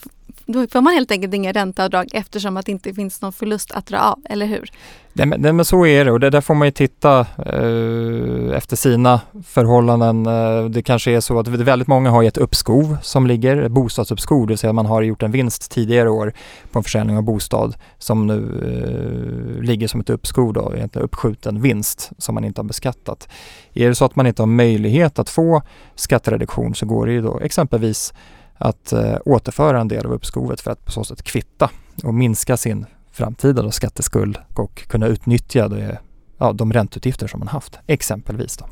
då 0.51 0.68
får 0.68 0.82
man 0.82 0.94
helt 0.94 1.12
enkelt 1.12 1.34
inga 1.34 1.51
ränteavdrag 1.51 2.10
eftersom 2.13 2.58
att 2.58 2.65
det 2.65 2.72
inte 2.72 2.94
finns 2.94 3.22
någon 3.22 3.34
förlust 3.34 3.72
att 3.72 3.86
dra 3.86 4.00
av, 4.00 4.20
eller 4.29 4.46
hur? 4.46 4.72
Nej 5.13 5.27
men, 5.27 5.41
nej, 5.41 5.53
men 5.53 5.65
så 5.65 5.86
är 5.86 6.06
det 6.06 6.12
och 6.12 6.20
det 6.20 6.29
där 6.29 6.41
får 6.41 6.56
man 6.56 6.68
ju 6.68 6.72
titta 6.72 7.20
eh, 7.20 8.58
efter 8.58 8.75
sina 8.75 9.22
förhållanden. 9.46 10.25
Eh, 10.25 10.70
det 10.70 10.82
kanske 10.82 11.12
är 11.12 11.20
så 11.20 11.39
att 11.39 11.48
väldigt 11.48 11.88
många 11.88 12.10
har 12.10 12.24
ett 12.24 12.38
uppskov 12.38 12.98
som 13.01 13.27
ligger, 13.27 13.58
ett 13.58 13.72
bostadsuppskov, 13.72 14.48
det 14.48 14.51
vill 14.51 14.58
säga 14.58 14.74
man 14.74 14.86
har 14.86 15.01
gjort 15.01 15.24
en 15.24 15.32
vinst 15.32 15.72
tidigare 15.72 16.10
år 16.10 16.34
på 16.72 16.79
en 16.79 16.84
försäljning 16.84 17.18
av 17.18 17.24
bostad 17.24 17.75
som 17.98 18.27
nu 18.27 18.38
eh, 18.65 19.63
ligger 19.63 19.88
som 19.88 20.00
ett 20.00 20.10
uppskov 20.10 20.53
då, 20.53 20.74
egentligen 20.75 21.06
uppskjuten 21.06 21.62
vinst 21.62 22.12
som 22.18 22.36
man 22.36 22.44
inte 22.44 22.62
har 22.62 22.65
beskattat. 22.65 23.29
Är 23.74 23.88
det 23.88 23.96
så 23.96 24.06
att 24.06 24.15
man 24.15 24.27
inte 24.27 24.41
har 24.41 24.48
möjlighet 24.48 25.20
att 25.20 25.29
få 25.29 25.62
skattereduktion 25.96 26.75
så 26.75 26.86
går 26.86 27.06
det 27.06 27.12
ju 27.12 27.22
då 27.22 27.39
exempelvis 27.39 28.13
att 28.59 28.93
eh, 28.93 29.17
återföra 29.25 29.79
en 29.79 29.87
del 29.87 30.05
av 30.05 30.13
uppskovet 30.13 30.61
för 30.61 30.71
att 30.71 30.85
på 30.85 30.91
så 30.91 31.03
sätt 31.03 31.23
kvitta 31.23 31.69
och 32.03 32.13
minska 32.13 32.57
sin 32.57 32.85
framtida 33.11 33.61
då, 33.61 33.71
skatteskuld 33.71 34.37
och 34.55 34.87
kunna 34.87 35.07
utnyttja 35.07 35.67
det, 35.67 35.99
ja, 36.37 36.53
de 36.53 36.73
ränteutgifter 36.73 37.27
som 37.27 37.39
man 37.39 37.47
haft, 37.47 37.79
exempelvis. 37.87 38.57
Då. 38.57 38.65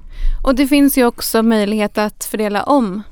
Och 0.43 0.55
det 0.55 0.67
finns 0.67 0.97
ju 0.97 1.05
också 1.05 1.43
möjlighet 1.43 1.97
att 1.97 2.23
fördela 2.23 2.63
om 2.63 3.03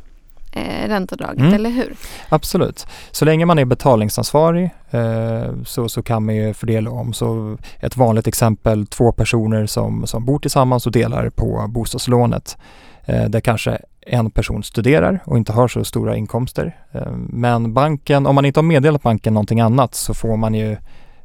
eh, 0.52 0.88
ränteavdraget, 0.88 1.40
mm. 1.40 1.54
eller 1.54 1.70
hur? 1.70 1.96
Absolut. 2.30 2.88
Så 3.12 3.26
länge 3.26 3.46
man 3.46 3.60
är 3.60 3.66
betalningsansvarig 3.66 4.70
eh, 4.92 5.64
så, 5.66 5.90
så 5.90 6.04
kan 6.04 6.26
man 6.26 6.36
ju 6.36 6.54
fördela 6.54 6.90
om. 6.90 7.14
Så 7.14 7.58
ett 7.80 7.98
vanligt 7.98 8.28
exempel, 8.28 8.88
två 8.88 9.12
personer 9.12 9.66
som, 9.66 10.08
som 10.08 10.26
bor 10.26 10.40
tillsammans 10.40 10.86
och 10.86 10.92
delar 10.92 11.30
på 11.30 11.66
bostadslånet. 11.70 12.58
Eh, 13.06 13.26
där 13.26 13.40
kanske 13.40 13.80
en 14.06 14.32
person 14.32 14.64
studerar 14.64 15.20
och 15.26 15.38
inte 15.38 15.54
har 15.54 15.68
så 15.68 15.84
stora 15.84 16.16
inkomster. 16.16 16.78
Eh, 16.92 17.12
men 17.16 17.74
banken, 17.74 18.26
om 18.26 18.36
man 18.36 18.46
inte 18.46 18.60
har 18.60 18.64
meddelat 18.64 19.04
banken 19.04 19.34
någonting 19.34 19.60
annat 19.60 19.96
så 19.96 20.14
får 20.14 20.38
man 20.38 20.54
ju 20.54 20.78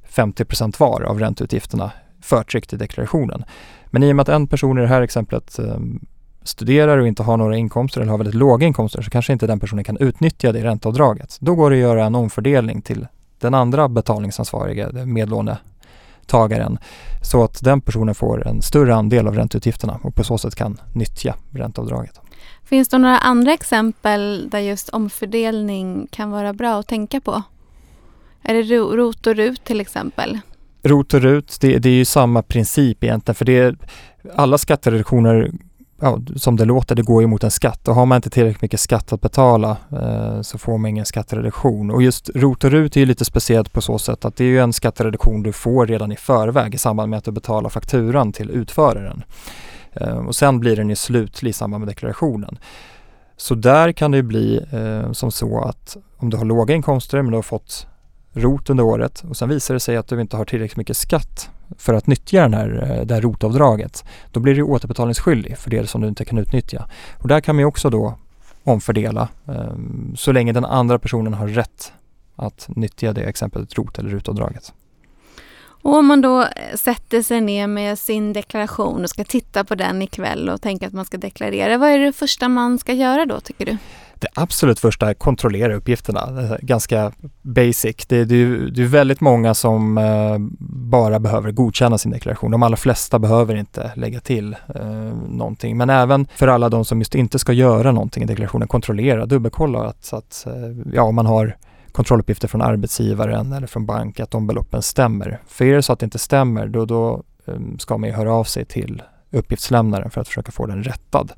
50% 0.09 0.81
var 0.81 1.03
av 1.03 1.19
ränteutgifterna 1.19 1.91
förtryckt 2.21 2.73
i 2.73 2.77
deklarationen. 2.77 3.45
Men 3.87 4.03
i 4.03 4.13
och 4.13 4.17
med 4.17 4.23
att 4.23 4.29
en 4.29 4.47
person 4.47 4.79
i 4.79 4.81
det 4.81 4.87
här 4.87 5.03
exemplet 5.03 5.59
ehm, 5.59 6.01
studerar 6.43 6.99
och 6.99 7.09
inte 7.09 7.23
har 7.23 7.37
några 7.37 7.57
inkomster 7.57 8.01
eller 8.01 8.11
har 8.11 8.19
väldigt 8.19 8.35
låga 8.35 8.67
inkomster 8.67 9.03
så 9.03 9.11
kanske 9.11 9.33
inte 9.33 9.47
den 9.47 9.61
personen 9.61 9.85
kan 9.85 9.97
utnyttja 9.97 10.53
det 10.53 10.65
ränteavdraget. 10.65 11.37
Då 11.41 11.55
går 11.55 11.71
det 11.71 11.77
att 11.77 11.81
göra 11.81 12.05
en 12.05 12.15
omfördelning 12.15 12.83
till 12.83 13.07
den 13.39 13.55
andra 13.55 13.89
betalningsansvariga 13.89 14.91
medlånetagaren 14.93 16.79
så 17.23 17.45
att 17.45 17.65
den 17.65 17.81
personen 17.81 18.15
får 18.15 18.49
en 18.49 18.63
större 18.63 18.95
andel 18.95 19.29
av 19.29 19.35
ränteutgifterna 19.35 20.01
och 20.03 20.15
på 20.15 20.25
så 20.25 20.39
sätt 20.39 20.55
kan 20.55 20.81
nyttja 20.93 21.35
ränteavdraget. 21.51 22.21
Finns 22.71 22.89
det 22.89 22.99
några 22.99 23.19
andra 23.19 23.53
exempel 23.53 24.49
där 24.51 24.59
just 24.59 24.89
omfördelning 24.89 26.09
kan 26.11 26.31
vara 26.31 26.53
bra 26.53 26.79
att 26.81 26.87
tänka 26.87 27.21
på? 27.21 27.43
Är 28.43 28.55
det 28.55 28.63
ROT 28.77 29.27
och 29.27 29.35
RUT 29.35 29.65
till 29.65 29.81
exempel? 29.81 30.39
ROT 30.83 31.15
och 31.15 31.21
RUT, 31.21 31.61
det, 31.61 31.79
det 31.79 31.89
är 31.89 31.95
ju 31.95 32.05
samma 32.05 32.43
princip 32.43 33.05
egentligen 33.05 33.35
för 33.35 33.45
det 33.45 33.59
är, 33.59 33.77
alla 34.37 34.59
skattereduktioner 34.59 35.53
ja, 36.01 36.19
som 36.37 36.57
det 36.57 36.65
låter, 36.65 36.95
det 36.95 37.03
går 37.03 37.23
ju 37.23 37.27
mot 37.27 37.45
en 37.45 37.51
skatt 37.51 37.89
och 37.89 37.95
har 37.95 38.07
man 38.07 38.17
inte 38.17 38.31
tillräckligt 38.31 38.63
mycket 38.63 38.81
skatt 38.81 39.13
att 39.13 39.21
betala 39.21 39.77
eh, 39.93 40.41
så 40.43 40.59
får 40.59 40.79
man 40.79 40.89
ingen 40.89 41.07
skattereduktion. 41.07 41.91
Och 41.91 42.03
just 42.03 42.31
ROT 42.35 42.65
och 42.65 42.71
RUT 42.71 42.97
är 42.97 43.01
ju 43.01 43.07
lite 43.07 43.25
speciellt 43.25 43.73
på 43.73 43.81
så 43.81 43.99
sätt 43.99 44.25
att 44.25 44.37
det 44.37 44.45
är 44.45 44.49
ju 44.49 44.61
en 44.61 44.73
skattereduktion 44.73 45.43
du 45.43 45.53
får 45.53 45.87
redan 45.87 46.13
i 46.13 46.17
förväg 46.17 46.75
i 46.75 46.79
samband 46.79 47.11
med 47.11 47.19
att 47.19 47.25
du 47.25 47.33
betalar 47.33 47.71
fakturan 47.71 48.33
till 48.33 48.51
utföraren. 48.51 49.23
Ehm, 49.95 50.27
och 50.27 50.37
sen 50.37 50.61
blir 50.61 50.77
den 50.77 50.89
ju 50.89 50.97
slutlig 50.97 51.51
i 51.51 51.53
samband 51.53 51.81
med 51.81 51.89
deklarationen. 51.89 52.59
Så 53.37 53.55
där 53.55 53.93
kan 53.93 54.11
det 54.11 54.17
ju 54.17 54.23
bli 54.23 54.61
eh, 54.73 55.13
som 55.13 55.33
så 55.33 55.61
att 55.61 55.97
om 56.17 56.31
du 56.31 56.37
har 56.37 56.45
låga 56.45 56.75
inkomster 56.75 57.23
men 57.23 57.31
du 57.31 57.37
har 57.37 57.43
fått 57.43 57.87
ROT 58.33 58.71
under 58.71 58.85
året 58.85 59.25
och 59.29 59.37
sen 59.37 59.49
visar 59.49 59.75
det 59.75 59.81
sig 59.81 59.97
att 59.97 60.09
du 60.09 60.21
inte 60.21 60.37
har 60.37 60.45
tillräckligt 60.45 60.77
mycket 60.77 60.97
skatt 60.97 61.51
för 61.79 61.95
att 61.95 62.07
nyttja 62.07 62.43
den 62.43 62.55
här, 62.55 62.99
eh, 62.99 63.07
det 63.07 63.15
här 63.15 63.21
ROT-avdraget. 63.21 64.05
Då 64.31 64.41
blir 64.41 64.55
du 64.55 64.63
återbetalningsskyldig 64.63 65.59
för 65.59 65.71
det 65.71 65.87
som 65.87 66.01
du 66.01 66.09
inte 66.09 66.25
kan 66.25 66.39
utnyttja. 66.39 66.89
Och 67.19 67.29
där 67.29 67.41
kan 67.41 67.55
man 67.57 67.61
ju 67.61 67.67
också 67.67 67.91
då 67.91 68.15
omfördela 68.65 69.29
eh, 69.49 69.75
så 70.17 70.33
länge 70.33 70.53
den 70.53 70.65
andra 70.65 70.99
personen 70.99 71.35
har 71.35 71.49
rätt 71.49 71.93
att 72.37 72.69
nyttja 72.69 73.13
det 73.13 73.23
exempelvis 73.23 73.75
ROT 73.75 73.99
eller 73.99 74.11
RUT-avdraget. 74.11 74.73
Och 75.83 75.95
om 75.95 76.07
man 76.07 76.21
då 76.21 76.43
eh, 76.43 76.49
sätter 76.77 77.23
sig 77.23 77.41
ner 77.41 77.67
med 77.67 77.99
sin 77.99 78.33
deklaration 78.33 79.03
och 79.03 79.11
ska 79.11 79.25
titta 79.25 79.65
på 79.65 79.75
den 79.75 80.03
ikväll 80.03 80.49
och 80.49 80.63
tänker 80.63 80.87
att 80.87 80.93
man 80.93 81.05
ska 81.05 81.19
deklarera, 81.19 81.79
vad 81.79 81.91
är 81.91 81.99
det 81.99 82.13
första 82.13 82.49
man 82.49 82.79
ska 82.79 82.93
göra 82.93 83.27
då 83.27 83.41
tycker 83.41 83.67
du? 83.67 83.77
Det 84.21 84.29
absolut 84.35 84.81
första 84.81 85.07
är 85.07 85.11
att 85.11 85.19
kontrollera 85.19 85.75
uppgifterna, 85.75 86.49
ganska 86.63 87.13
basic. 87.43 87.97
Det, 88.09 88.25
det, 88.25 88.71
det 88.71 88.83
är 88.83 88.87
väldigt 88.87 89.21
många 89.21 89.55
som 89.55 89.99
eh, 89.99 90.39
bara 90.91 91.21
behöver 91.21 91.51
godkänna 91.51 91.99
sin 91.99 92.13
deklaration. 92.13 92.51
De 92.51 92.63
allra 92.63 92.77
flesta 92.77 93.19
behöver 93.19 93.55
inte 93.55 93.93
lägga 93.97 94.21
till 94.21 94.57
eh, 94.75 94.85
någonting. 95.29 95.77
Men 95.77 95.91
även 95.91 96.27
för 96.35 96.49
alla 96.49 96.69
de 96.69 96.85
som 96.85 96.99
just 96.99 97.15
inte 97.15 97.39
ska 97.39 97.53
göra 97.53 97.93
någonting 97.93 98.23
i 98.23 98.27
deklarationen, 98.27 98.69
kontrollera, 98.69 99.27
dubbelkolla 99.27 99.79
att, 99.79 100.13
att 100.13 100.47
eh, 100.47 100.93
ja, 100.93 101.11
man 101.11 101.27
har 101.27 101.57
kontrolluppgifter 101.93 102.49
från 102.49 102.63
arbetsgivaren 102.63 103.53
eller 103.53 103.67
från 103.67 103.87
bank 103.87 104.21
att 104.21 104.31
de 104.31 104.47
beloppen 104.47 104.83
stämmer. 104.83 105.41
För 105.47 105.65
är 105.65 105.77
det 105.77 105.83
så 105.83 105.93
att 105.93 105.99
det 105.99 106.05
inte 106.05 106.19
stämmer 106.19 106.67
då, 106.67 106.85
då 106.85 107.23
um, 107.45 107.79
ska 107.79 107.99
man 107.99 108.09
ju 108.09 108.15
höra 108.15 108.33
av 108.33 108.45
sig 108.45 108.65
till 108.65 109.03
uppgiftslämnaren 109.31 110.11
för 110.11 110.21
att 110.21 110.29
försöka 110.29 110.53
få 110.53 110.67
den 110.67 110.83
rättad. 110.83 111.33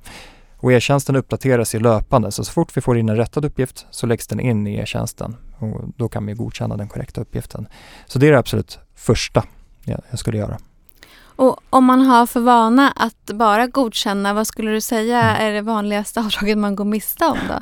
Och 0.57 0.73
e-tjänsten 0.73 1.17
uppdateras 1.17 1.75
ju 1.75 1.79
löpande 1.79 2.33
så 2.33 2.45
så 2.45 2.53
fort 2.53 2.77
vi 2.77 2.81
får 2.81 2.99
in 2.99 3.09
en 3.09 3.17
rättad 3.17 3.45
uppgift 3.45 3.87
så 3.91 4.07
läggs 4.07 4.27
den 4.27 4.41
in 4.41 4.67
i 4.67 4.75
e-tjänsten 4.75 5.37
och 5.59 5.81
då 5.97 6.09
kan 6.09 6.27
vi 6.27 6.33
godkänna 6.33 6.77
den 6.77 6.89
korrekta 6.89 7.21
uppgiften. 7.21 7.69
Så 8.07 8.19
det 8.19 8.27
är 8.27 8.33
det 8.33 8.39
absolut 8.39 8.79
första 8.95 9.45
jag 9.85 10.19
skulle 10.19 10.39
göra. 10.39 10.59
Och 11.37 11.61
om 11.71 11.85
man 11.85 12.01
har 12.01 12.27
för 12.27 12.41
vana 12.41 12.93
att 12.97 13.31
bara 13.35 13.67
godkänna, 13.67 14.35
vad 14.35 14.47
skulle 14.47 14.71
du 14.71 14.81
säga 14.81 15.23
mm. 15.23 15.47
är 15.47 15.53
det 15.53 15.63
vanligaste 15.63 16.21
avdraget 16.21 16.59
man 16.59 16.77
går 16.77 16.85
miste 16.85 17.25
om 17.27 17.39
då? 17.49 17.61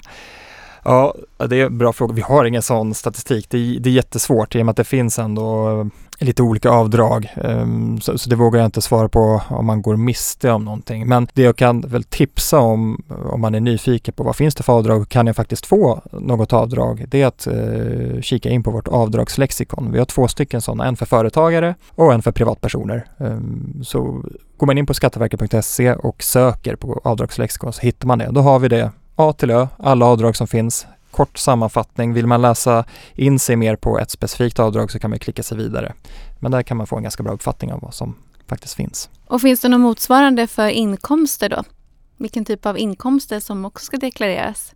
Ja, 0.84 1.14
det 1.48 1.60
är 1.60 1.66
en 1.66 1.78
bra 1.78 1.92
fråga. 1.92 2.14
Vi 2.14 2.20
har 2.20 2.44
ingen 2.44 2.62
sån 2.62 2.94
statistik. 2.94 3.46
Det 3.50 3.58
är, 3.58 3.80
det 3.80 3.90
är 3.90 3.94
jättesvårt 3.94 4.54
i 4.54 4.60
och 4.60 4.66
med 4.66 4.70
att 4.70 4.76
det 4.76 4.84
finns 4.84 5.18
ändå 5.18 5.80
eh, 5.80 5.86
lite 6.24 6.42
olika 6.42 6.70
avdrag. 6.70 7.34
Ehm, 7.36 8.00
så, 8.00 8.18
så, 8.18 8.30
det 8.30 8.36
vågar 8.36 8.60
jag 8.60 8.66
inte 8.66 8.80
svara 8.80 9.08
på 9.08 9.42
om 9.48 9.66
man 9.66 9.82
går 9.82 9.96
miste 9.96 10.50
om 10.50 10.64
någonting. 10.64 11.06
Men 11.06 11.28
det 11.34 11.42
jag 11.42 11.56
kan 11.56 11.80
väl 11.80 12.04
tipsa 12.04 12.58
om, 12.58 13.02
om 13.32 13.40
man 13.40 13.54
är 13.54 13.60
nyfiken 13.60 14.14
på 14.14 14.22
vad 14.22 14.36
finns 14.36 14.54
det 14.54 14.62
för 14.62 14.72
avdrag, 14.72 15.08
kan 15.08 15.26
jag 15.26 15.36
faktiskt 15.36 15.66
få 15.66 16.02
något 16.12 16.52
avdrag? 16.52 17.04
Det 17.08 17.22
är 17.22 17.26
att 17.26 17.46
eh, 17.46 18.20
kika 18.20 18.50
in 18.50 18.62
på 18.62 18.70
vårt 18.70 18.88
avdragslexikon. 18.88 19.92
Vi 19.92 19.98
har 19.98 20.06
två 20.06 20.28
stycken 20.28 20.60
sådana, 20.60 20.84
en 20.84 20.96
för 20.96 21.06
företagare 21.06 21.74
och 21.90 22.12
en 22.12 22.22
för 22.22 22.32
privatpersoner. 22.32 23.06
Ehm, 23.18 23.84
så 23.84 24.22
går 24.56 24.66
man 24.66 24.78
in 24.78 24.86
på 24.86 24.94
skatteverket.se 24.94 25.94
och 25.94 26.22
söker 26.22 26.76
på 26.76 27.00
avdragslexikon 27.04 27.72
så 27.72 27.80
hittar 27.80 28.06
man 28.06 28.18
det. 28.18 28.28
Då 28.30 28.40
har 28.40 28.58
vi 28.58 28.68
det 28.68 28.90
A 29.20 29.32
till 29.32 29.50
Ö, 29.50 29.68
alla 29.78 30.06
avdrag 30.06 30.36
som 30.36 30.46
finns. 30.46 30.86
Kort 31.10 31.38
sammanfattning, 31.38 32.12
vill 32.14 32.26
man 32.26 32.42
läsa 32.42 32.84
in 33.14 33.38
sig 33.38 33.56
mer 33.56 33.76
på 33.76 33.98
ett 33.98 34.10
specifikt 34.10 34.58
avdrag 34.58 34.90
så 34.90 34.98
kan 34.98 35.10
man 35.10 35.18
klicka 35.18 35.42
sig 35.42 35.58
vidare. 35.58 35.92
Men 36.38 36.52
där 36.52 36.62
kan 36.62 36.76
man 36.76 36.86
få 36.86 36.96
en 36.96 37.02
ganska 37.02 37.22
bra 37.22 37.32
uppfattning 37.32 37.72
om 37.72 37.80
vad 37.82 37.94
som 37.94 38.14
faktiskt 38.46 38.74
finns. 38.74 39.10
Och 39.26 39.40
finns 39.40 39.60
det 39.60 39.68
något 39.68 39.80
motsvarande 39.80 40.46
för 40.46 40.68
inkomster 40.68 41.48
då? 41.48 41.62
Vilken 42.16 42.44
typ 42.44 42.66
av 42.66 42.78
inkomster 42.78 43.40
som 43.40 43.64
också 43.64 43.84
ska 43.84 43.96
deklareras? 43.96 44.74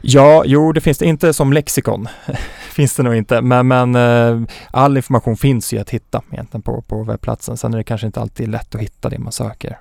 Ja, 0.00 0.42
jo 0.46 0.72
det 0.72 0.80
finns 0.80 0.98
det 0.98 1.06
inte 1.06 1.32
som 1.32 1.52
lexikon. 1.52 2.08
finns 2.70 2.94
det 2.94 3.02
nog 3.02 3.14
inte, 3.14 3.42
men, 3.42 3.68
men 3.68 3.96
uh, 3.96 4.48
all 4.70 4.96
information 4.96 5.36
finns 5.36 5.72
ju 5.72 5.78
att 5.78 5.90
hitta 5.90 6.22
egentligen 6.32 6.62
på, 6.62 6.82
på 6.82 7.04
webbplatsen. 7.04 7.56
Sen 7.56 7.74
är 7.74 7.78
det 7.78 7.84
kanske 7.84 8.06
inte 8.06 8.20
alltid 8.20 8.48
lätt 8.48 8.74
att 8.74 8.80
hitta 8.80 9.08
det 9.08 9.18
man 9.18 9.32
söker. 9.32 9.78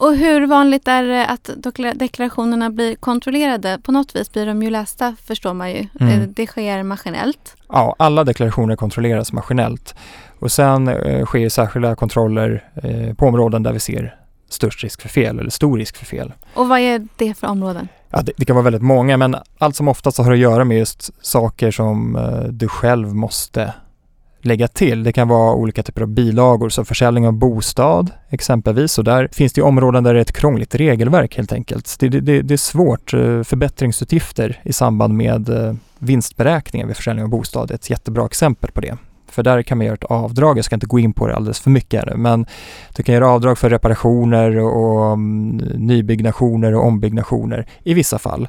Och 0.00 0.16
hur 0.16 0.46
vanligt 0.46 0.88
är 0.88 1.02
det 1.02 1.26
att 1.26 1.50
deklarationerna 1.94 2.70
blir 2.70 2.94
kontrollerade? 2.94 3.78
På 3.82 3.92
något 3.92 4.16
vis 4.16 4.32
blir 4.32 4.46
de 4.46 4.62
ju 4.62 4.70
lästa 4.70 5.16
förstår 5.24 5.54
man 5.54 5.70
ju. 5.70 5.86
Mm. 6.00 6.20
Eh, 6.20 6.28
det 6.28 6.46
sker 6.46 6.82
maskinellt. 6.82 7.56
Ja, 7.68 7.94
alla 7.98 8.24
deklarationer 8.24 8.76
kontrolleras 8.76 9.32
maskinellt. 9.32 9.94
Och 10.38 10.52
sen 10.52 10.88
eh, 10.88 11.24
sker 11.24 11.48
särskilda 11.48 11.96
kontroller 11.96 12.64
eh, 12.74 13.14
på 13.14 13.26
områden 13.26 13.62
där 13.62 13.72
vi 13.72 13.80
ser 13.80 14.16
störst 14.48 14.82
risk 14.82 15.02
för 15.02 15.08
fel 15.08 15.38
eller 15.38 15.50
stor 15.50 15.78
risk 15.78 15.96
för 15.96 16.06
fel. 16.06 16.32
Och 16.54 16.68
vad 16.68 16.78
är 16.78 17.08
det 17.16 17.34
för 17.34 17.46
områden? 17.46 17.88
Ja, 18.10 18.22
det, 18.22 18.32
det, 18.36 18.44
kan 18.44 18.56
vara 18.56 18.64
väldigt 18.64 18.82
många 18.82 19.16
men 19.16 19.36
allt 19.58 19.76
som 19.76 19.88
oftast 19.88 20.18
har 20.18 20.32
att 20.32 20.38
göra 20.38 20.64
med 20.64 20.78
just 20.78 21.24
saker 21.26 21.70
som 21.70 22.16
eh, 22.16 22.42
du 22.42 22.68
själv 22.68 23.14
måste 23.14 23.74
lägga 24.42 24.68
till. 24.68 25.02
Det 25.02 25.12
kan 25.12 25.28
vara 25.28 25.54
olika 25.54 25.82
typer 25.82 26.02
av 26.02 26.08
bilagor, 26.08 26.68
så 26.68 26.84
försäljning 26.84 27.26
av 27.26 27.32
bostad 27.32 28.10
exempelvis. 28.28 28.98
Och 28.98 29.04
där 29.04 29.28
finns 29.32 29.52
det 29.52 29.62
områden 29.62 30.04
där 30.04 30.14
det 30.14 30.20
är 30.20 30.22
ett 30.22 30.32
krångligt 30.32 30.74
regelverk 30.74 31.36
helt 31.36 31.52
enkelt. 31.52 31.96
Det, 31.98 32.08
det, 32.08 32.42
det 32.42 32.54
är 32.54 32.56
svårt. 32.56 33.14
Eh, 33.14 33.42
förbättringsutgifter 33.42 34.60
i 34.64 34.72
samband 34.72 35.14
med 35.14 35.48
vinstberäkningen 35.98 36.50
vinstberäkningar 36.50 36.86
vid 36.86 36.96
försäljning 36.96 37.24
av 37.24 37.30
bostad 37.30 37.70
är 37.70 37.74
ett 37.74 37.90
jättebra 37.90 38.26
exempel 38.26 38.70
på 38.70 38.80
det. 38.80 38.96
För 39.30 39.42
där 39.42 39.62
kan 39.62 39.78
man 39.78 39.86
göra 39.86 39.94
ett 39.94 40.04
avdrag, 40.04 40.58
jag 40.58 40.64
ska 40.64 40.76
inte 40.76 40.86
gå 40.86 40.98
in 40.98 41.12
på 41.12 41.26
det 41.26 41.36
alldeles 41.36 41.60
för 41.60 41.70
mycket 41.70 42.04
här, 42.04 42.16
men 42.16 42.46
du 42.96 43.02
kan 43.02 43.14
göra 43.14 43.28
avdrag 43.28 43.58
för 43.58 43.70
reparationer 43.70 44.58
och 44.58 45.12
mm, 45.12 45.56
nybyggnationer 45.74 46.74
och 46.74 46.84
ombyggnationer 46.86 47.66
i 47.84 47.94
vissa 47.94 48.18
fall. 48.18 48.48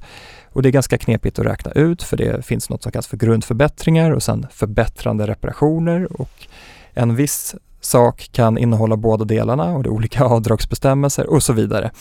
Och 0.53 0.62
det 0.62 0.70
är 0.70 0.72
ganska 0.72 0.98
knepigt 0.98 1.39
att 1.39 1.46
räkna 1.46 1.72
ut 1.72 2.03
för 2.03 2.17
det 2.17 2.46
finns 2.46 2.70
något 2.70 2.84
som 2.84 2.91
kallas 2.91 3.08
för 3.08 3.17
grundförbättringar 3.17 4.12
och 4.12 4.24
sen 4.24 4.48
förbättrande 4.51 5.27
reparationer 5.27 6.22
och 6.22 6.48
en 6.93 7.15
viss 7.15 7.55
sak 7.81 8.29
kan 8.31 8.58
innehålla 8.58 8.98
båda 8.98 9.25
delarna 9.25 9.75
och 9.75 9.84
det 9.84 9.89
är 9.89 9.91
olika 9.91 10.25
avdragsbestämmelser 10.25 11.27
och 11.27 11.43
så 11.43 11.53
vidare. 11.53 11.91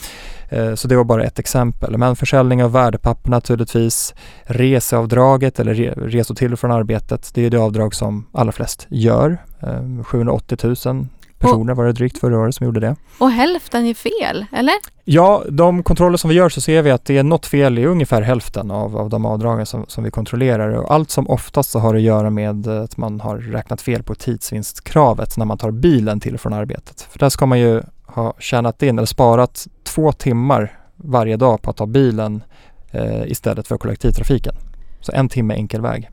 Eh, 0.49 0.75
så 0.75 0.87
det 0.87 0.95
var 0.95 1.03
bara 1.03 1.23
ett 1.23 1.39
exempel. 1.39 1.97
Men 1.97 2.15
försäljning 2.15 2.63
av 2.63 2.71
värdepapper 2.71 3.29
naturligtvis, 3.29 4.13
reseavdraget 4.43 5.59
eller 5.59 5.73
resor 5.95 6.35
till 6.35 6.53
och 6.53 6.59
från 6.59 6.71
arbetet, 6.71 7.31
det 7.33 7.45
är 7.45 7.49
det 7.49 7.57
avdrag 7.57 7.95
som 7.95 8.27
allra 8.31 8.51
flest 8.51 8.87
gör. 8.89 9.37
Eh, 9.59 10.03
780 10.03 10.75
000 10.85 11.07
personer 11.41 11.73
var 11.73 11.85
det 11.85 11.91
drygt 11.91 12.17
förra 12.17 12.39
året 12.39 12.55
som 12.55 12.65
gjorde 12.65 12.79
det. 12.79 12.95
Och 13.17 13.31
hälften 13.31 13.85
är 13.85 13.93
fel, 13.93 14.45
eller? 14.51 14.73
Ja, 15.05 15.43
de 15.49 15.83
kontroller 15.83 16.17
som 16.17 16.29
vi 16.29 16.35
gör 16.35 16.49
så 16.49 16.61
ser 16.61 16.81
vi 16.81 16.91
att 16.91 17.05
det 17.05 17.17
är 17.17 17.23
något 17.23 17.45
fel 17.45 17.79
i 17.79 17.85
ungefär 17.85 18.21
hälften 18.21 18.71
av, 18.71 18.97
av 18.97 19.09
de 19.09 19.25
avdragen 19.25 19.65
som, 19.65 19.85
som 19.87 20.03
vi 20.03 20.11
kontrollerar. 20.11 20.69
Och 20.69 20.93
allt 20.93 21.11
som 21.11 21.29
oftast 21.29 21.69
så 21.69 21.79
har 21.79 21.95
att 21.95 22.01
göra 22.01 22.29
med 22.29 22.67
att 22.67 22.97
man 22.97 23.19
har 23.19 23.37
räknat 23.37 23.81
fel 23.81 24.03
på 24.03 24.15
tidsvinstkravet 24.15 25.37
när 25.37 25.45
man 25.45 25.57
tar 25.57 25.71
bilen 25.71 26.19
till 26.19 26.33
och 26.33 26.41
från 26.41 26.53
arbetet. 26.53 27.01
För 27.01 27.19
där 27.19 27.29
ska 27.29 27.45
man 27.45 27.59
ju 27.59 27.81
ha 28.05 28.33
tjänat 28.39 28.83
in 28.83 28.97
eller 28.97 29.05
sparat 29.05 29.67
två 29.83 30.11
timmar 30.11 30.79
varje 30.95 31.37
dag 31.37 31.61
på 31.61 31.69
att 31.69 31.77
ta 31.77 31.85
bilen 31.85 32.43
eh, 32.91 33.23
istället 33.25 33.67
för 33.67 33.77
kollektivtrafiken. 33.77 34.55
Så 35.01 35.11
en 35.11 35.29
timme 35.29 35.53
enkel 35.53 35.81
väg. 35.81 36.09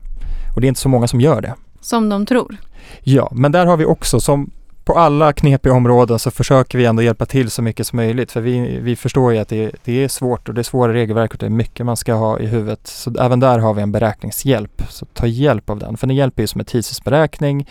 Och 0.55 0.61
det 0.61 0.67
är 0.67 0.69
inte 0.69 0.81
så 0.81 0.89
många 0.89 1.07
som 1.07 1.21
gör 1.21 1.41
det. 1.41 1.55
Som 1.81 2.09
de 2.09 2.25
tror? 2.25 2.57
Ja, 3.03 3.29
men 3.31 3.51
där 3.51 3.65
har 3.65 3.77
vi 3.77 3.85
också 3.85 4.19
som 4.19 4.51
på 4.89 4.99
alla 4.99 5.33
knepiga 5.33 5.73
områden 5.73 6.19
så 6.19 6.31
försöker 6.31 6.77
vi 6.77 6.85
ändå 6.85 7.01
hjälpa 7.01 7.25
till 7.25 7.51
så 7.51 7.61
mycket 7.61 7.87
som 7.87 7.97
möjligt 7.97 8.31
för 8.31 8.41
vi, 8.41 8.79
vi 8.79 8.95
förstår 8.95 9.33
ju 9.33 9.39
att 9.39 9.47
det, 9.47 9.71
det 9.83 10.03
är 10.03 10.07
svårt 10.07 10.49
och 10.49 10.55
det 10.55 10.61
är 10.61 10.63
svåra 10.63 10.93
regelverk 10.93 11.33
och 11.33 11.37
det 11.37 11.45
är 11.45 11.49
mycket 11.49 11.85
man 11.85 11.97
ska 11.97 12.13
ha 12.13 12.39
i 12.39 12.45
huvudet. 12.45 12.87
Så 12.87 13.13
även 13.19 13.39
där 13.39 13.59
har 13.59 13.73
vi 13.73 13.81
en 13.81 13.91
beräkningshjälp. 13.91 14.83
Så 14.89 15.05
ta 15.05 15.27
hjälp 15.27 15.69
av 15.69 15.79
den, 15.79 15.97
för 15.97 16.07
den 16.07 16.15
hjälper 16.15 16.43
ju 16.43 16.47
som 16.47 16.59
en 16.59 16.65
tidsberäkning, 16.65 17.69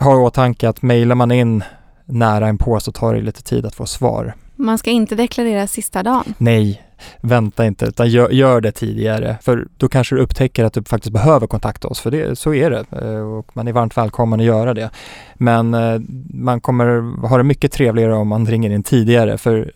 ha 0.00 0.12
i 0.12 0.16
åtanke 0.16 0.68
att 0.68 0.82
mejlar 0.82 1.14
man 1.14 1.32
in 1.32 1.64
nära 2.04 2.48
en 2.48 2.58
på 2.58 2.80
så 2.80 2.92
tar 2.92 3.14
det 3.14 3.20
lite 3.20 3.42
tid 3.42 3.66
att 3.66 3.74
få 3.74 3.86
svar. 3.86 4.34
Man 4.56 4.78
ska 4.78 4.90
inte 4.90 5.14
deklarera 5.14 5.66
sista 5.66 6.02
dagen? 6.02 6.34
Nej, 6.38 6.82
vänta 7.20 7.66
inte 7.66 7.86
utan 7.86 8.08
gör, 8.08 8.30
gör, 8.30 8.60
det 8.60 8.72
tidigare 8.72 9.36
för 9.42 9.68
då 9.76 9.88
kanske 9.88 10.14
du 10.14 10.20
upptäcker 10.22 10.64
att 10.64 10.72
du 10.72 10.84
faktiskt 10.84 11.12
behöver 11.12 11.46
kontakta 11.46 11.88
oss 11.88 12.00
för 12.00 12.10
det, 12.10 12.38
så 12.38 12.54
är 12.54 12.70
det 12.70 12.84
eh, 13.02 13.20
och 13.20 13.56
man 13.56 13.68
är 13.68 13.72
varmt 13.72 13.96
välkommen 13.96 14.40
att 14.40 14.46
göra 14.46 14.74
det. 14.74 14.90
Men 15.34 15.74
eh, 15.74 16.00
man 16.30 16.60
kommer 16.60 16.86
ha 17.28 17.36
det 17.36 17.44
mycket 17.44 17.72
trevligare 17.72 18.14
om 18.14 18.28
man 18.28 18.46
ringer 18.46 18.70
in 18.70 18.82
tidigare 18.82 19.38
för 19.38 19.72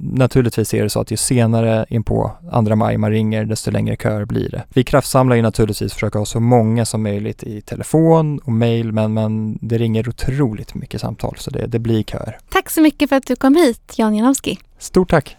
naturligtvis 0.00 0.74
är 0.74 0.82
det 0.82 0.90
så 0.90 1.00
att 1.00 1.10
ju 1.10 1.16
senare 1.16 1.86
in 1.88 2.04
på 2.04 2.30
andra 2.52 2.76
maj 2.76 2.98
man 2.98 3.10
ringer, 3.10 3.44
desto 3.44 3.70
längre 3.70 3.96
köer 3.96 4.24
blir 4.24 4.48
det. 4.48 4.64
Vi 4.74 4.84
kraftsamlar 4.84 5.36
ju 5.36 5.42
naturligtvis 5.42 5.92
försöka 5.92 6.18
ha 6.18 6.26
så 6.26 6.40
många 6.40 6.84
som 6.84 7.02
möjligt 7.02 7.42
i 7.42 7.60
telefon 7.60 8.38
och 8.38 8.52
mail, 8.52 8.92
men, 8.92 9.14
men 9.14 9.58
det 9.60 9.78
ringer 9.78 10.08
otroligt 10.08 10.74
mycket 10.74 11.00
samtal 11.00 11.34
så 11.38 11.50
det, 11.50 11.66
det 11.66 11.78
blir 11.78 12.02
köer. 12.02 12.38
Tack 12.48 12.70
så 12.70 12.80
mycket 12.80 13.08
för 13.08 13.16
att 13.16 13.26
du 13.26 13.36
kom 13.36 13.54
hit, 13.54 13.94
Jan 13.96 14.14
Janowski. 14.14 14.58
Stort 14.78 15.10
tack! 15.10 15.36